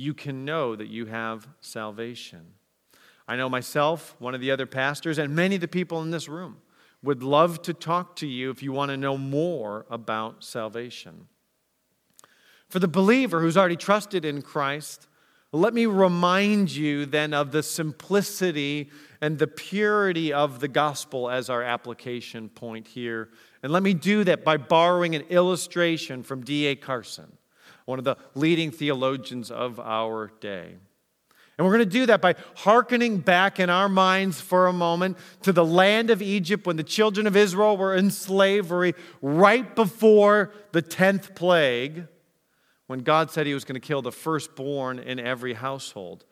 you 0.00 0.14
can 0.14 0.44
know 0.44 0.74
that 0.74 0.88
you 0.88 1.06
have 1.06 1.46
salvation. 1.60 2.54
I 3.28 3.36
know 3.36 3.48
myself, 3.48 4.16
one 4.18 4.34
of 4.34 4.40
the 4.40 4.50
other 4.50 4.66
pastors, 4.66 5.18
and 5.18 5.36
many 5.36 5.56
of 5.56 5.60
the 5.60 5.68
people 5.68 6.00
in 6.02 6.10
this 6.10 6.28
room 6.28 6.56
would 7.02 7.22
love 7.22 7.62
to 7.62 7.74
talk 7.74 8.16
to 8.16 8.26
you 8.26 8.50
if 8.50 8.62
you 8.62 8.72
want 8.72 8.90
to 8.90 8.96
know 8.96 9.16
more 9.18 9.86
about 9.90 10.42
salvation. 10.42 11.28
For 12.68 12.78
the 12.78 12.88
believer 12.88 13.40
who's 13.40 13.56
already 13.56 13.76
trusted 13.76 14.24
in 14.24 14.42
Christ, 14.42 15.06
let 15.52 15.74
me 15.74 15.86
remind 15.86 16.70
you 16.70 17.06
then 17.06 17.34
of 17.34 17.52
the 17.52 17.62
simplicity 17.62 18.90
and 19.20 19.38
the 19.38 19.48
purity 19.48 20.32
of 20.32 20.60
the 20.60 20.68
gospel 20.68 21.28
as 21.28 21.50
our 21.50 21.62
application 21.62 22.48
point 22.48 22.86
here. 22.86 23.28
And 23.62 23.72
let 23.72 23.82
me 23.82 23.92
do 23.92 24.24
that 24.24 24.44
by 24.44 24.56
borrowing 24.56 25.14
an 25.14 25.22
illustration 25.22 26.22
from 26.22 26.42
D.A. 26.42 26.76
Carson, 26.76 27.36
one 27.90 27.98
of 27.98 28.04
the 28.04 28.16
leading 28.34 28.70
theologians 28.70 29.50
of 29.50 29.78
our 29.78 30.32
day. 30.40 30.76
And 31.58 31.66
we're 31.66 31.76
going 31.76 31.90
to 31.90 31.98
do 31.98 32.06
that 32.06 32.22
by 32.22 32.36
hearkening 32.56 33.18
back 33.18 33.60
in 33.60 33.68
our 33.68 33.90
minds 33.90 34.40
for 34.40 34.66
a 34.66 34.72
moment 34.72 35.18
to 35.42 35.52
the 35.52 35.64
land 35.64 36.08
of 36.08 36.22
Egypt 36.22 36.66
when 36.66 36.76
the 36.76 36.82
children 36.82 37.26
of 37.26 37.36
Israel 37.36 37.76
were 37.76 37.94
in 37.94 38.10
slavery 38.10 38.94
right 39.20 39.76
before 39.76 40.52
the 40.72 40.80
10th 40.80 41.34
plague, 41.34 42.06
when 42.86 43.00
God 43.00 43.30
said 43.30 43.46
he 43.46 43.52
was 43.52 43.66
going 43.66 43.78
to 43.78 43.86
kill 43.86 44.00
the 44.00 44.10
firstborn 44.10 44.98
in 44.98 45.20
every 45.20 45.52
household. 45.52 46.24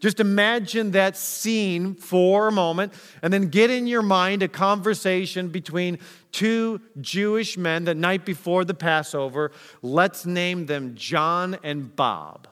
Just 0.00 0.18
imagine 0.18 0.90
that 0.90 1.16
scene 1.16 1.94
for 1.94 2.48
a 2.48 2.52
moment 2.52 2.92
and 3.22 3.32
then 3.32 3.48
get 3.48 3.70
in 3.70 3.86
your 3.86 4.02
mind 4.02 4.42
a 4.42 4.48
conversation 4.48 5.48
between 5.48 6.00
two 6.32 6.80
Jewish 7.00 7.56
men 7.56 7.84
the 7.84 7.94
night 7.94 8.24
before 8.24 8.64
the 8.64 8.74
Passover. 8.74 9.52
Let's 9.80 10.26
name 10.26 10.66
them 10.66 10.96
John 10.96 11.56
and 11.62 11.94
Bob 11.94 12.48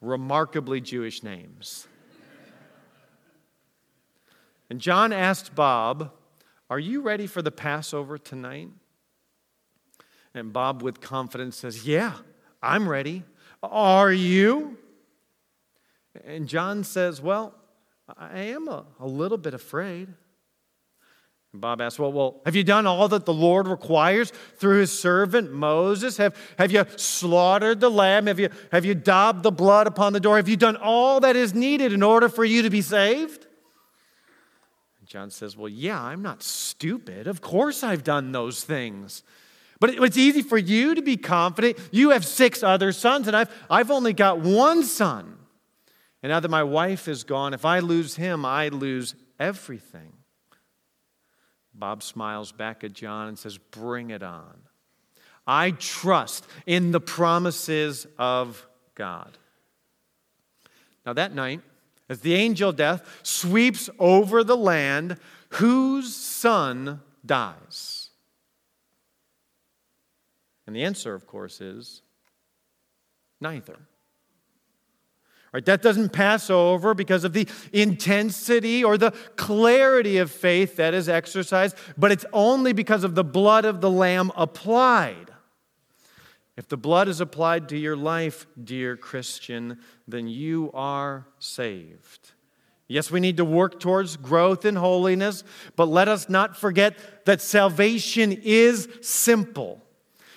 remarkably 0.00 0.80
Jewish 0.80 1.22
names. 1.22 1.86
and 4.68 4.80
John 4.80 5.12
asked 5.12 5.54
Bob, 5.54 6.10
Are 6.68 6.80
you 6.80 7.02
ready 7.02 7.28
for 7.28 7.40
the 7.40 7.52
Passover 7.52 8.18
tonight? 8.18 8.68
And 10.34 10.52
Bob, 10.52 10.82
with 10.82 11.00
confidence, 11.00 11.56
says, 11.56 11.86
Yeah, 11.86 12.14
I'm 12.60 12.88
ready. 12.88 13.22
Are 13.62 14.12
you? 14.12 14.78
And 16.24 16.46
John 16.46 16.84
says, 16.84 17.20
Well, 17.20 17.54
I 18.16 18.40
am 18.40 18.68
a, 18.68 18.84
a 19.00 19.06
little 19.06 19.38
bit 19.38 19.54
afraid. 19.54 20.08
And 21.52 21.60
Bob 21.60 21.82
asks, 21.82 21.98
well, 21.98 22.12
well, 22.12 22.40
have 22.46 22.56
you 22.56 22.64
done 22.64 22.86
all 22.86 23.08
that 23.08 23.26
the 23.26 23.34
Lord 23.34 23.68
requires 23.68 24.32
through 24.56 24.80
his 24.80 24.98
servant 24.98 25.52
Moses? 25.52 26.16
Have, 26.16 26.34
have 26.58 26.72
you 26.72 26.86
slaughtered 26.96 27.80
the 27.80 27.90
lamb? 27.90 28.26
Have 28.26 28.40
you, 28.40 28.48
have 28.70 28.86
you 28.86 28.94
daubed 28.94 29.42
the 29.42 29.52
blood 29.52 29.86
upon 29.86 30.14
the 30.14 30.20
door? 30.20 30.36
Have 30.36 30.48
you 30.48 30.56
done 30.56 30.76
all 30.76 31.20
that 31.20 31.36
is 31.36 31.52
needed 31.52 31.92
in 31.92 32.02
order 32.02 32.30
for 32.30 32.44
you 32.44 32.62
to 32.62 32.70
be 32.70 32.80
saved? 32.80 33.46
And 34.98 35.08
John 35.08 35.30
says, 35.30 35.54
Well, 35.54 35.68
yeah, 35.68 36.02
I'm 36.02 36.22
not 36.22 36.42
stupid. 36.42 37.26
Of 37.26 37.42
course 37.42 37.84
I've 37.84 38.02
done 38.02 38.32
those 38.32 38.64
things. 38.64 39.22
But 39.78 39.90
it's 39.90 40.16
easy 40.16 40.42
for 40.42 40.56
you 40.56 40.94
to 40.94 41.02
be 41.02 41.16
confident. 41.16 41.76
You 41.90 42.10
have 42.10 42.24
six 42.24 42.62
other 42.62 42.92
sons, 42.92 43.26
and 43.26 43.36
I've, 43.36 43.50
I've 43.68 43.90
only 43.90 44.12
got 44.12 44.38
one 44.38 44.84
son. 44.84 45.38
And 46.22 46.30
now 46.30 46.40
that 46.40 46.50
my 46.50 46.62
wife 46.62 47.08
is 47.08 47.24
gone, 47.24 47.52
if 47.52 47.64
I 47.64 47.80
lose 47.80 48.16
him, 48.16 48.44
I 48.44 48.68
lose 48.68 49.14
everything. 49.40 50.12
Bob 51.74 52.02
smiles 52.02 52.52
back 52.52 52.84
at 52.84 52.92
John 52.92 53.28
and 53.28 53.38
says, 53.38 53.58
Bring 53.58 54.10
it 54.10 54.22
on. 54.22 54.62
I 55.46 55.72
trust 55.72 56.46
in 56.66 56.92
the 56.92 57.00
promises 57.00 58.06
of 58.18 58.66
God. 58.94 59.36
Now, 61.04 61.14
that 61.14 61.34
night, 61.34 61.60
as 62.08 62.20
the 62.20 62.34
angel 62.34 62.70
of 62.70 62.76
death 62.76 63.20
sweeps 63.22 63.90
over 63.98 64.44
the 64.44 64.56
land, 64.56 65.16
whose 65.50 66.14
son 66.14 67.00
dies? 67.24 68.10
And 70.66 70.76
the 70.76 70.84
answer, 70.84 71.14
of 71.14 71.26
course, 71.26 71.60
is 71.60 72.02
neither. 73.40 73.78
Right, 75.52 75.64
that 75.66 75.82
doesn't 75.82 76.14
pass 76.14 76.48
over 76.48 76.94
because 76.94 77.24
of 77.24 77.34
the 77.34 77.46
intensity 77.74 78.82
or 78.82 78.96
the 78.96 79.10
clarity 79.36 80.16
of 80.16 80.30
faith 80.30 80.76
that 80.76 80.94
is 80.94 81.10
exercised, 81.10 81.76
but 81.98 82.10
it's 82.10 82.24
only 82.32 82.72
because 82.72 83.04
of 83.04 83.14
the 83.14 83.24
blood 83.24 83.66
of 83.66 83.82
the 83.82 83.90
Lamb 83.90 84.32
applied. 84.34 85.30
If 86.56 86.68
the 86.68 86.78
blood 86.78 87.06
is 87.06 87.20
applied 87.20 87.68
to 87.68 87.76
your 87.76 87.96
life, 87.96 88.46
dear 88.62 88.96
Christian, 88.96 89.78
then 90.08 90.26
you 90.26 90.70
are 90.72 91.26
saved. 91.38 92.32
Yes, 92.88 93.10
we 93.10 93.20
need 93.20 93.36
to 93.38 93.44
work 93.44 93.78
towards 93.78 94.16
growth 94.16 94.64
in 94.64 94.76
holiness, 94.76 95.44
but 95.76 95.86
let 95.86 96.08
us 96.08 96.28
not 96.28 96.56
forget 96.56 97.24
that 97.26 97.42
salvation 97.42 98.32
is 98.32 98.88
simple. 99.02 99.82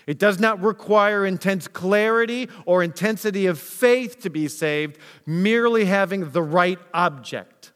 It 0.08 0.20
does 0.20 0.39
not 0.39 0.62
require 0.62 1.26
intense 1.26 1.68
clarity 1.68 2.50
or 2.65 2.84
intensity 2.84 3.48
of 3.48 3.60
faith 3.60 4.22
to 4.22 4.30
be 4.30 4.48
saved, 4.48 4.98
merely 5.26 5.86
having 5.86 6.32
the 6.32 6.44
right 6.44 6.80
object. 6.94 7.72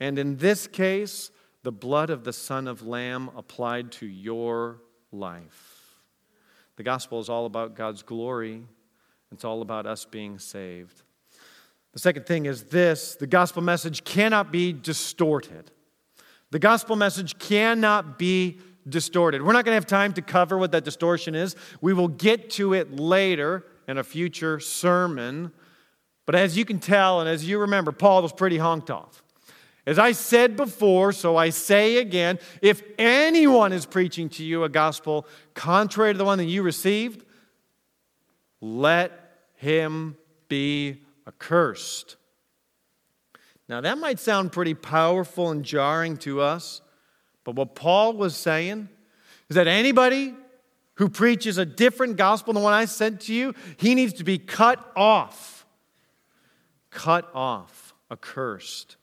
And 0.00 0.18
in 0.18 0.38
this 0.38 0.66
case, 0.66 1.30
the 1.62 1.72
blood 1.72 2.10
of 2.10 2.24
the 2.24 2.32
Son 2.32 2.66
of 2.66 2.86
Lamb 2.86 3.30
applied 3.36 3.92
to 3.92 4.06
your 4.06 4.80
life. 5.12 5.96
The 6.76 6.82
gospel 6.82 7.20
is 7.20 7.28
all 7.28 7.46
about 7.46 7.76
God's 7.76 8.02
glory, 8.02 8.64
it's 9.30 9.44
all 9.44 9.62
about 9.62 9.86
us 9.86 10.04
being 10.04 10.38
saved. 10.38 11.02
The 11.92 11.98
second 11.98 12.26
thing 12.26 12.46
is 12.46 12.64
this 12.64 13.14
the 13.14 13.26
gospel 13.26 13.62
message 13.62 14.04
cannot 14.04 14.50
be 14.50 14.72
distorted. 14.72 15.70
The 16.50 16.58
gospel 16.58 16.96
message 16.96 17.38
cannot 17.38 18.18
be 18.18 18.58
distorted. 18.88 19.42
We're 19.42 19.52
not 19.52 19.64
going 19.64 19.72
to 19.72 19.76
have 19.76 19.86
time 19.86 20.12
to 20.14 20.22
cover 20.22 20.58
what 20.58 20.72
that 20.72 20.84
distortion 20.84 21.34
is. 21.34 21.56
We 21.80 21.92
will 21.92 22.08
get 22.08 22.50
to 22.50 22.74
it 22.74 22.98
later 22.98 23.64
in 23.88 23.98
a 23.98 24.04
future 24.04 24.60
sermon. 24.60 25.52
But 26.26 26.34
as 26.34 26.56
you 26.56 26.64
can 26.64 26.78
tell, 26.78 27.20
and 27.20 27.28
as 27.28 27.46
you 27.46 27.58
remember, 27.58 27.92
Paul 27.92 28.22
was 28.22 28.32
pretty 28.32 28.58
honked 28.58 28.90
off. 28.90 29.22
As 29.84 29.98
I 29.98 30.12
said 30.12 30.56
before, 30.56 31.12
so 31.12 31.36
I 31.36 31.50
say 31.50 31.96
again 31.96 32.38
if 32.60 32.82
anyone 32.98 33.72
is 33.72 33.84
preaching 33.84 34.28
to 34.30 34.44
you 34.44 34.62
a 34.62 34.68
gospel 34.68 35.26
contrary 35.54 36.14
to 36.14 36.18
the 36.18 36.24
one 36.24 36.38
that 36.38 36.44
you 36.44 36.62
received, 36.62 37.24
let 38.60 39.40
him 39.56 40.16
be 40.48 41.02
accursed. 41.26 42.16
Now, 43.68 43.80
that 43.80 43.98
might 43.98 44.20
sound 44.20 44.52
pretty 44.52 44.74
powerful 44.74 45.50
and 45.50 45.64
jarring 45.64 46.16
to 46.18 46.40
us. 46.40 46.80
But 47.44 47.54
what 47.54 47.74
Paul 47.74 48.14
was 48.14 48.36
saying 48.36 48.88
is 49.48 49.56
that 49.56 49.66
anybody 49.66 50.34
who 50.94 51.08
preaches 51.08 51.58
a 51.58 51.64
different 51.64 52.16
gospel 52.16 52.52
than 52.52 52.62
the 52.62 52.64
one 52.64 52.74
I 52.74 52.84
sent 52.84 53.22
to 53.22 53.34
you, 53.34 53.54
he 53.76 53.94
needs 53.94 54.12
to 54.14 54.24
be 54.24 54.38
cut 54.38 54.92
off. 54.94 55.66
Cut 56.90 57.30
off, 57.34 57.94
accursed. 58.10 58.96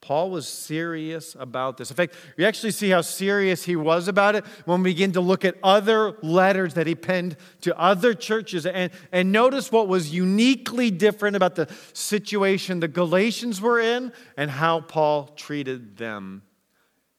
Paul 0.00 0.30
was 0.30 0.46
serious 0.46 1.36
about 1.38 1.76
this. 1.76 1.90
In 1.90 1.96
fact, 1.96 2.14
you 2.36 2.46
actually 2.46 2.70
see 2.70 2.88
how 2.88 3.00
serious 3.00 3.64
he 3.64 3.76
was 3.76 4.08
about 4.08 4.36
it 4.36 4.44
when 4.64 4.82
we 4.82 4.90
begin 4.90 5.12
to 5.12 5.20
look 5.20 5.44
at 5.44 5.56
other 5.62 6.16
letters 6.22 6.74
that 6.74 6.86
he 6.86 6.94
penned 6.94 7.36
to 7.62 7.76
other 7.78 8.14
churches. 8.14 8.64
And, 8.64 8.90
and 9.12 9.32
notice 9.32 9.72
what 9.72 9.88
was 9.88 10.14
uniquely 10.14 10.90
different 10.90 11.36
about 11.36 11.56
the 11.56 11.68
situation 11.92 12.80
the 12.80 12.88
Galatians 12.88 13.60
were 13.60 13.80
in 13.80 14.12
and 14.36 14.50
how 14.50 14.80
Paul 14.80 15.26
treated 15.36 15.96
them. 15.96 16.42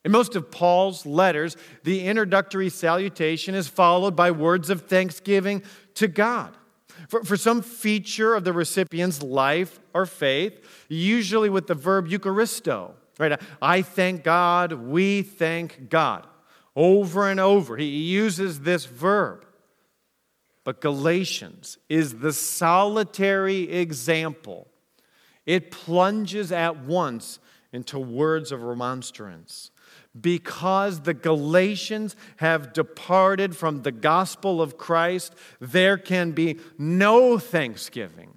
In 0.09 0.13
most 0.13 0.35
of 0.35 0.49
Paul's 0.49 1.05
letters, 1.05 1.55
the 1.83 2.07
introductory 2.07 2.69
salutation 2.69 3.53
is 3.53 3.67
followed 3.67 4.15
by 4.15 4.31
words 4.31 4.71
of 4.71 4.87
thanksgiving 4.87 5.61
to 5.93 6.07
God. 6.07 6.57
For, 7.09 7.23
for 7.23 7.37
some 7.37 7.61
feature 7.61 8.33
of 8.33 8.43
the 8.43 8.51
recipient's 8.51 9.21
life 9.21 9.79
or 9.93 10.07
faith, 10.07 10.65
usually 10.89 11.47
with 11.47 11.67
the 11.67 11.75
verb 11.75 12.07
Eucharisto, 12.07 12.93
right? 13.19 13.39
I 13.61 13.83
thank 13.83 14.23
God, 14.23 14.73
we 14.73 15.21
thank 15.21 15.89
God. 15.89 16.25
Over 16.75 17.29
and 17.29 17.39
over, 17.39 17.77
he 17.77 17.85
uses 17.85 18.61
this 18.61 18.85
verb. 18.85 19.45
But 20.63 20.81
Galatians 20.81 21.77
is 21.87 22.15
the 22.15 22.33
solitary 22.33 23.71
example. 23.71 24.69
It 25.45 25.69
plunges 25.69 26.51
at 26.51 26.79
once 26.79 27.37
into 27.71 27.99
words 27.99 28.51
of 28.51 28.63
remonstrance 28.63 29.69
because 30.19 31.01
the 31.01 31.13
Galatians 31.13 32.15
have 32.37 32.73
departed 32.73 33.55
from 33.55 33.83
the 33.83 33.91
gospel 33.91 34.61
of 34.61 34.77
Christ, 34.77 35.33
there 35.59 35.97
can 35.97 36.31
be 36.31 36.59
no 36.77 37.37
thanksgiving. 37.37 38.33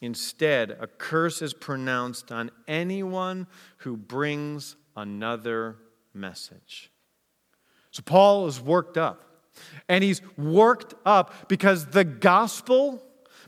Instead, 0.00 0.70
a 0.80 0.86
curse 0.86 1.42
is 1.42 1.52
pronounced 1.52 2.30
on 2.30 2.50
anyone 2.66 3.46
who 3.78 3.96
brings 3.96 4.76
another 4.96 5.76
message. 6.14 6.90
So 7.90 8.02
Paul 8.02 8.46
is 8.46 8.60
worked 8.60 8.96
up. 8.96 9.24
And 9.88 10.04
he's 10.04 10.22
worked 10.36 10.94
up 11.04 11.48
because 11.48 11.86
the 11.86 12.04
gospel, 12.04 13.02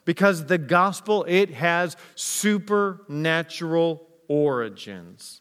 because 0.05 0.47
the 0.47 0.59
gospel, 0.59 1.25
it 1.29 1.51
has 1.51 1.97
supernatural 2.17 4.03
origins. 4.27 5.41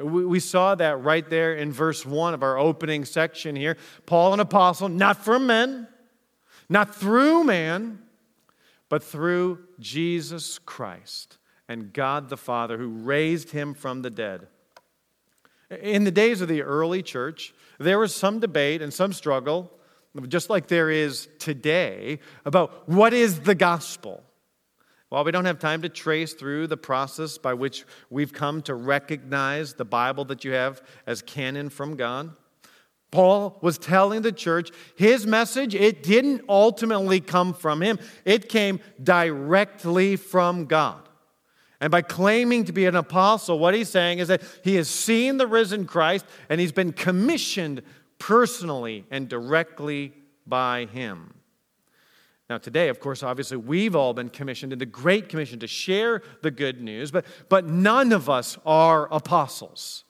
We 0.00 0.40
saw 0.40 0.74
that 0.76 1.02
right 1.02 1.28
there 1.28 1.54
in 1.54 1.72
verse 1.72 2.06
1 2.06 2.34
of 2.34 2.42
our 2.42 2.58
opening 2.58 3.04
section 3.04 3.56
here. 3.56 3.76
Paul, 4.06 4.32
an 4.34 4.40
apostle, 4.40 4.88
not 4.88 5.24
from 5.24 5.46
men, 5.46 5.88
not 6.68 6.94
through 6.94 7.44
man, 7.44 7.98
but 8.88 9.02
through 9.02 9.60
Jesus 9.80 10.58
Christ 10.58 11.38
and 11.68 11.92
God 11.92 12.28
the 12.28 12.36
Father 12.36 12.76
who 12.76 12.88
raised 12.88 13.50
him 13.50 13.74
from 13.74 14.02
the 14.02 14.10
dead. 14.10 14.46
In 15.80 16.04
the 16.04 16.10
days 16.10 16.40
of 16.40 16.48
the 16.48 16.62
early 16.62 17.02
church, 17.02 17.54
there 17.78 17.98
was 17.98 18.14
some 18.14 18.40
debate 18.40 18.82
and 18.82 18.92
some 18.92 19.12
struggle, 19.12 19.72
just 20.28 20.50
like 20.50 20.66
there 20.66 20.90
is 20.90 21.28
today, 21.38 22.20
about 22.44 22.86
what 22.88 23.14
is 23.14 23.40
the 23.40 23.54
gospel. 23.54 24.22
While 25.12 25.24
we 25.24 25.30
don't 25.30 25.44
have 25.44 25.58
time 25.58 25.82
to 25.82 25.90
trace 25.90 26.32
through 26.32 26.68
the 26.68 26.78
process 26.78 27.36
by 27.36 27.52
which 27.52 27.84
we've 28.08 28.32
come 28.32 28.62
to 28.62 28.74
recognize 28.74 29.74
the 29.74 29.84
Bible 29.84 30.24
that 30.24 30.42
you 30.42 30.52
have 30.52 30.80
as 31.06 31.20
canon 31.20 31.68
from 31.68 31.96
God, 31.96 32.34
Paul 33.10 33.58
was 33.60 33.76
telling 33.76 34.22
the 34.22 34.32
church 34.32 34.70
his 34.96 35.26
message, 35.26 35.74
it 35.74 36.02
didn't 36.02 36.40
ultimately 36.48 37.20
come 37.20 37.52
from 37.52 37.82
him, 37.82 37.98
it 38.24 38.48
came 38.48 38.80
directly 39.02 40.16
from 40.16 40.64
God. 40.64 41.06
And 41.78 41.90
by 41.90 42.00
claiming 42.00 42.64
to 42.64 42.72
be 42.72 42.86
an 42.86 42.96
apostle, 42.96 43.58
what 43.58 43.74
he's 43.74 43.90
saying 43.90 44.18
is 44.18 44.28
that 44.28 44.40
he 44.64 44.76
has 44.76 44.88
seen 44.88 45.36
the 45.36 45.46
risen 45.46 45.84
Christ 45.84 46.24
and 46.48 46.58
he's 46.58 46.72
been 46.72 46.94
commissioned 46.94 47.82
personally 48.18 49.04
and 49.10 49.28
directly 49.28 50.14
by 50.46 50.86
him. 50.86 51.31
Now, 52.52 52.58
today, 52.58 52.90
of 52.90 53.00
course, 53.00 53.22
obviously, 53.22 53.56
we've 53.56 53.96
all 53.96 54.12
been 54.12 54.28
commissioned 54.28 54.74
in 54.74 54.78
the 54.78 54.84
Great 54.84 55.30
Commission 55.30 55.58
to 55.60 55.66
share 55.66 56.20
the 56.42 56.50
good 56.50 56.82
news, 56.82 57.10
but, 57.10 57.24
but 57.48 57.64
none 57.64 58.12
of 58.12 58.28
us 58.28 58.58
are 58.66 59.08
apostles. 59.10 60.04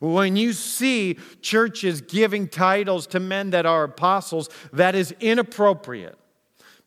When 0.00 0.34
you 0.34 0.54
see 0.54 1.20
churches 1.40 2.00
giving 2.00 2.48
titles 2.48 3.06
to 3.06 3.20
men 3.20 3.50
that 3.50 3.64
are 3.64 3.84
apostles, 3.84 4.50
that 4.72 4.96
is 4.96 5.14
inappropriate 5.20 6.18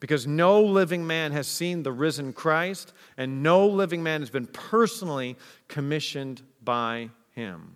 because 0.02 0.28
no 0.28 0.62
living 0.62 1.08
man 1.08 1.32
has 1.32 1.48
seen 1.48 1.84
the 1.84 1.94
risen 1.94 2.34
Christ, 2.34 2.92
and 3.16 3.42
no 3.42 3.66
living 3.66 4.04
man 4.04 4.20
has 4.20 4.30
been 4.30 4.48
personally 4.48 5.38
commissioned 5.70 6.42
by 6.62 7.12
him. 7.32 7.76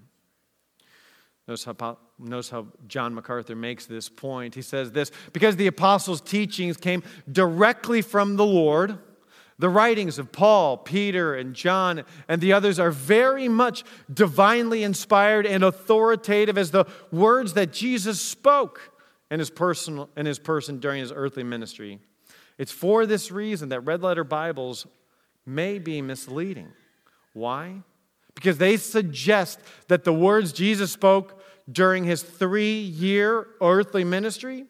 Notice 1.48 1.64
how, 1.64 1.98
notice 2.22 2.50
how 2.50 2.68
John 2.88 3.14
MacArthur 3.14 3.56
makes 3.56 3.86
this 3.86 4.10
point. 4.10 4.56
He 4.56 4.62
says 4.62 4.92
this 4.92 5.12
because 5.34 5.56
the 5.56 5.68
apostles' 5.68 6.22
teachings 6.22 6.78
came 6.78 7.04
directly 7.32 8.02
from 8.02 8.36
the 8.36 8.46
Lord. 8.46 8.98
The 9.60 9.70
writings 9.70 10.18
of 10.18 10.32
Paul, 10.32 10.78
Peter, 10.78 11.36
and 11.36 11.54
John 11.54 12.04
and 12.28 12.42
the 12.42 12.54
others 12.54 12.80
are 12.80 12.90
very 12.90 13.48
much 13.48 13.84
divinely 14.12 14.84
inspired 14.84 15.46
and 15.46 15.64
authoritative 15.64 16.58
as 16.58 16.72
the 16.72 16.86
words 17.12 17.54
that 17.54 17.72
Jesus 17.72 18.20
spoke 18.20 18.92
in 19.30 19.40
his, 19.40 19.50
personal, 19.52 20.10
in 20.18 20.26
his 20.26 20.40
person 20.40 20.80
during 20.80 21.00
his 21.00 21.12
earthly 21.12 21.44
ministry. 21.44 22.00
It's 22.58 22.72
for 22.72 23.06
this 23.06 23.32
reason 23.32 23.70
that 23.70 23.82
red 23.82 24.02
letter 24.02 24.24
Bibles 24.24 24.88
may 25.46 25.80
be 25.80 26.02
misleading. 26.02 26.70
Why? 27.34 27.84
Because 28.36 28.58
they 28.58 28.78
suggest 28.78 29.60
that 29.88 30.04
the 30.04 30.14
words 30.14 30.52
Jesus 30.54 30.92
spoke 30.92 31.41
during 31.70 32.04
his 32.04 32.24
three 32.24 32.80
year 32.80 33.48
earthly 33.62 34.04
ministry 34.04 34.66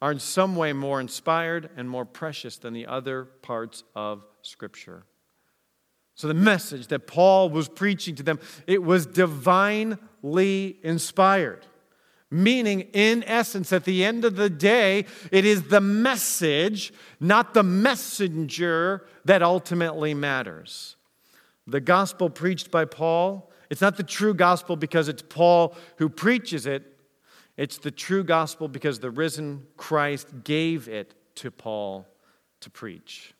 are 0.00 0.12
in 0.12 0.20
some 0.20 0.56
way 0.56 0.72
more 0.72 1.00
inspired 1.00 1.70
and 1.76 1.88
more 1.88 2.04
precious 2.04 2.56
than 2.56 2.72
the 2.72 2.86
other 2.86 3.24
parts 3.24 3.84
of 3.94 4.24
Scripture. 4.42 5.04
So 6.14 6.28
the 6.28 6.34
message 6.34 6.88
that 6.88 7.06
Paul 7.06 7.50
was 7.50 7.68
preaching 7.68 8.16
to 8.16 8.22
them, 8.22 8.40
it 8.66 8.82
was 8.82 9.06
divinely 9.06 10.76
inspired. 10.82 11.64
Meaning, 12.30 12.80
in 12.92 13.24
essence, 13.24 13.72
at 13.72 13.84
the 13.84 14.04
end 14.04 14.24
of 14.24 14.36
the 14.36 14.50
day, 14.50 15.06
it 15.32 15.44
is 15.46 15.68
the 15.68 15.80
message, 15.80 16.92
not 17.20 17.54
the 17.54 17.62
messenger, 17.62 19.06
that 19.24 19.42
ultimately 19.42 20.12
matters. 20.12 20.96
The 21.66 21.80
gospel 21.80 22.28
preached 22.28 22.70
by 22.70 22.84
Paul, 22.84 23.47
it's 23.70 23.80
not 23.80 23.96
the 23.96 24.02
true 24.02 24.34
gospel 24.34 24.76
because 24.76 25.08
it's 25.08 25.22
Paul 25.22 25.74
who 25.96 26.08
preaches 26.08 26.66
it, 26.66 26.98
it's 27.56 27.78
the 27.78 27.90
true 27.90 28.24
gospel 28.24 28.68
because 28.68 29.00
the 29.00 29.10
risen 29.10 29.66
Christ 29.76 30.28
gave 30.44 30.88
it 30.88 31.14
to 31.36 31.50
Paul 31.50 32.06
to 32.60 32.70
preach. 32.70 33.34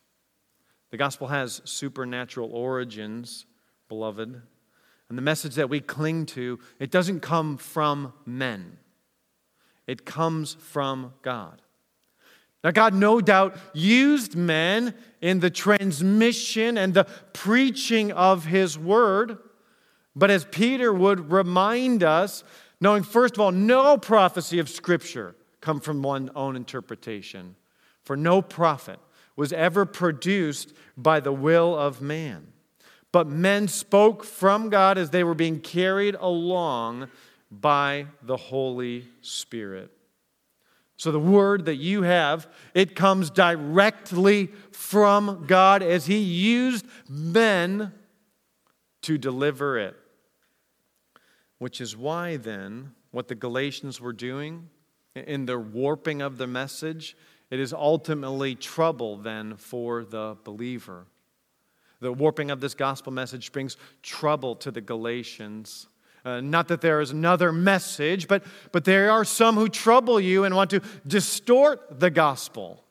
The 0.90 0.96
gospel 0.96 1.28
has 1.28 1.60
supernatural 1.64 2.50
origins, 2.52 3.46
beloved. 3.88 4.42
And 5.08 5.16
the 5.16 5.22
message 5.22 5.54
that 5.54 5.70
we 5.70 5.80
cling 5.80 6.26
to, 6.26 6.58
it 6.78 6.90
doesn't 6.90 7.20
come 7.20 7.56
from 7.56 8.12
men. 8.26 8.78
It 9.86 10.04
comes 10.04 10.54
from 10.54 11.14
God. 11.22 11.62
Now, 12.64 12.72
God 12.72 12.92
no 12.92 13.20
doubt 13.20 13.56
used 13.72 14.34
men 14.34 14.94
in 15.20 15.40
the 15.40 15.50
transmission 15.50 16.76
and 16.76 16.92
the 16.92 17.04
preaching 17.32 18.10
of 18.12 18.46
His 18.46 18.76
word, 18.78 19.38
but 20.18 20.30
as 20.30 20.44
Peter 20.44 20.92
would 20.92 21.30
remind 21.30 22.02
us, 22.02 22.42
knowing, 22.80 23.04
first 23.04 23.34
of 23.34 23.40
all, 23.40 23.52
no 23.52 23.96
prophecy 23.96 24.58
of 24.58 24.68
Scripture 24.68 25.36
come 25.60 25.80
from 25.80 26.02
one's 26.02 26.30
own 26.34 26.56
interpretation. 26.56 27.54
For 28.04 28.16
no 28.16 28.42
prophet 28.42 28.98
was 29.36 29.52
ever 29.52 29.86
produced 29.86 30.72
by 30.96 31.20
the 31.20 31.32
will 31.32 31.78
of 31.78 32.02
man. 32.02 32.48
But 33.12 33.28
men 33.28 33.68
spoke 33.68 34.24
from 34.24 34.70
God 34.70 34.98
as 34.98 35.10
they 35.10 35.22
were 35.22 35.34
being 35.34 35.60
carried 35.60 36.16
along 36.16 37.08
by 37.50 38.06
the 38.22 38.36
Holy 38.36 39.06
Spirit. 39.20 39.90
So 40.96 41.12
the 41.12 41.20
word 41.20 41.66
that 41.66 41.76
you 41.76 42.02
have, 42.02 42.48
it 42.74 42.96
comes 42.96 43.30
directly 43.30 44.48
from 44.72 45.44
God 45.46 45.80
as 45.82 46.06
he 46.06 46.18
used 46.18 46.84
men 47.08 47.92
to 49.02 49.16
deliver 49.16 49.78
it. 49.78 49.96
Which 51.58 51.80
is 51.80 51.96
why, 51.96 52.36
then, 52.36 52.92
what 53.10 53.28
the 53.28 53.34
Galatians 53.34 54.00
were 54.00 54.12
doing 54.12 54.68
in 55.14 55.46
their 55.46 55.58
warping 55.58 56.22
of 56.22 56.38
the 56.38 56.46
message, 56.46 57.16
it 57.50 57.58
is 57.58 57.72
ultimately 57.72 58.54
trouble 58.54 59.16
then 59.16 59.56
for 59.56 60.04
the 60.04 60.36
believer. 60.44 61.06
The 62.00 62.12
warping 62.12 62.50
of 62.50 62.60
this 62.60 62.74
gospel 62.74 63.12
message 63.12 63.50
brings 63.50 63.76
trouble 64.02 64.54
to 64.56 64.70
the 64.70 64.80
Galatians. 64.80 65.88
Uh, 66.24 66.40
not 66.40 66.68
that 66.68 66.80
there 66.80 67.00
is 67.00 67.10
another 67.10 67.50
message, 67.50 68.28
but, 68.28 68.44
but 68.70 68.84
there 68.84 69.10
are 69.10 69.24
some 69.24 69.56
who 69.56 69.68
trouble 69.68 70.20
you 70.20 70.44
and 70.44 70.54
want 70.54 70.70
to 70.70 70.80
distort 71.06 71.98
the 71.98 72.10
gospel. 72.10 72.84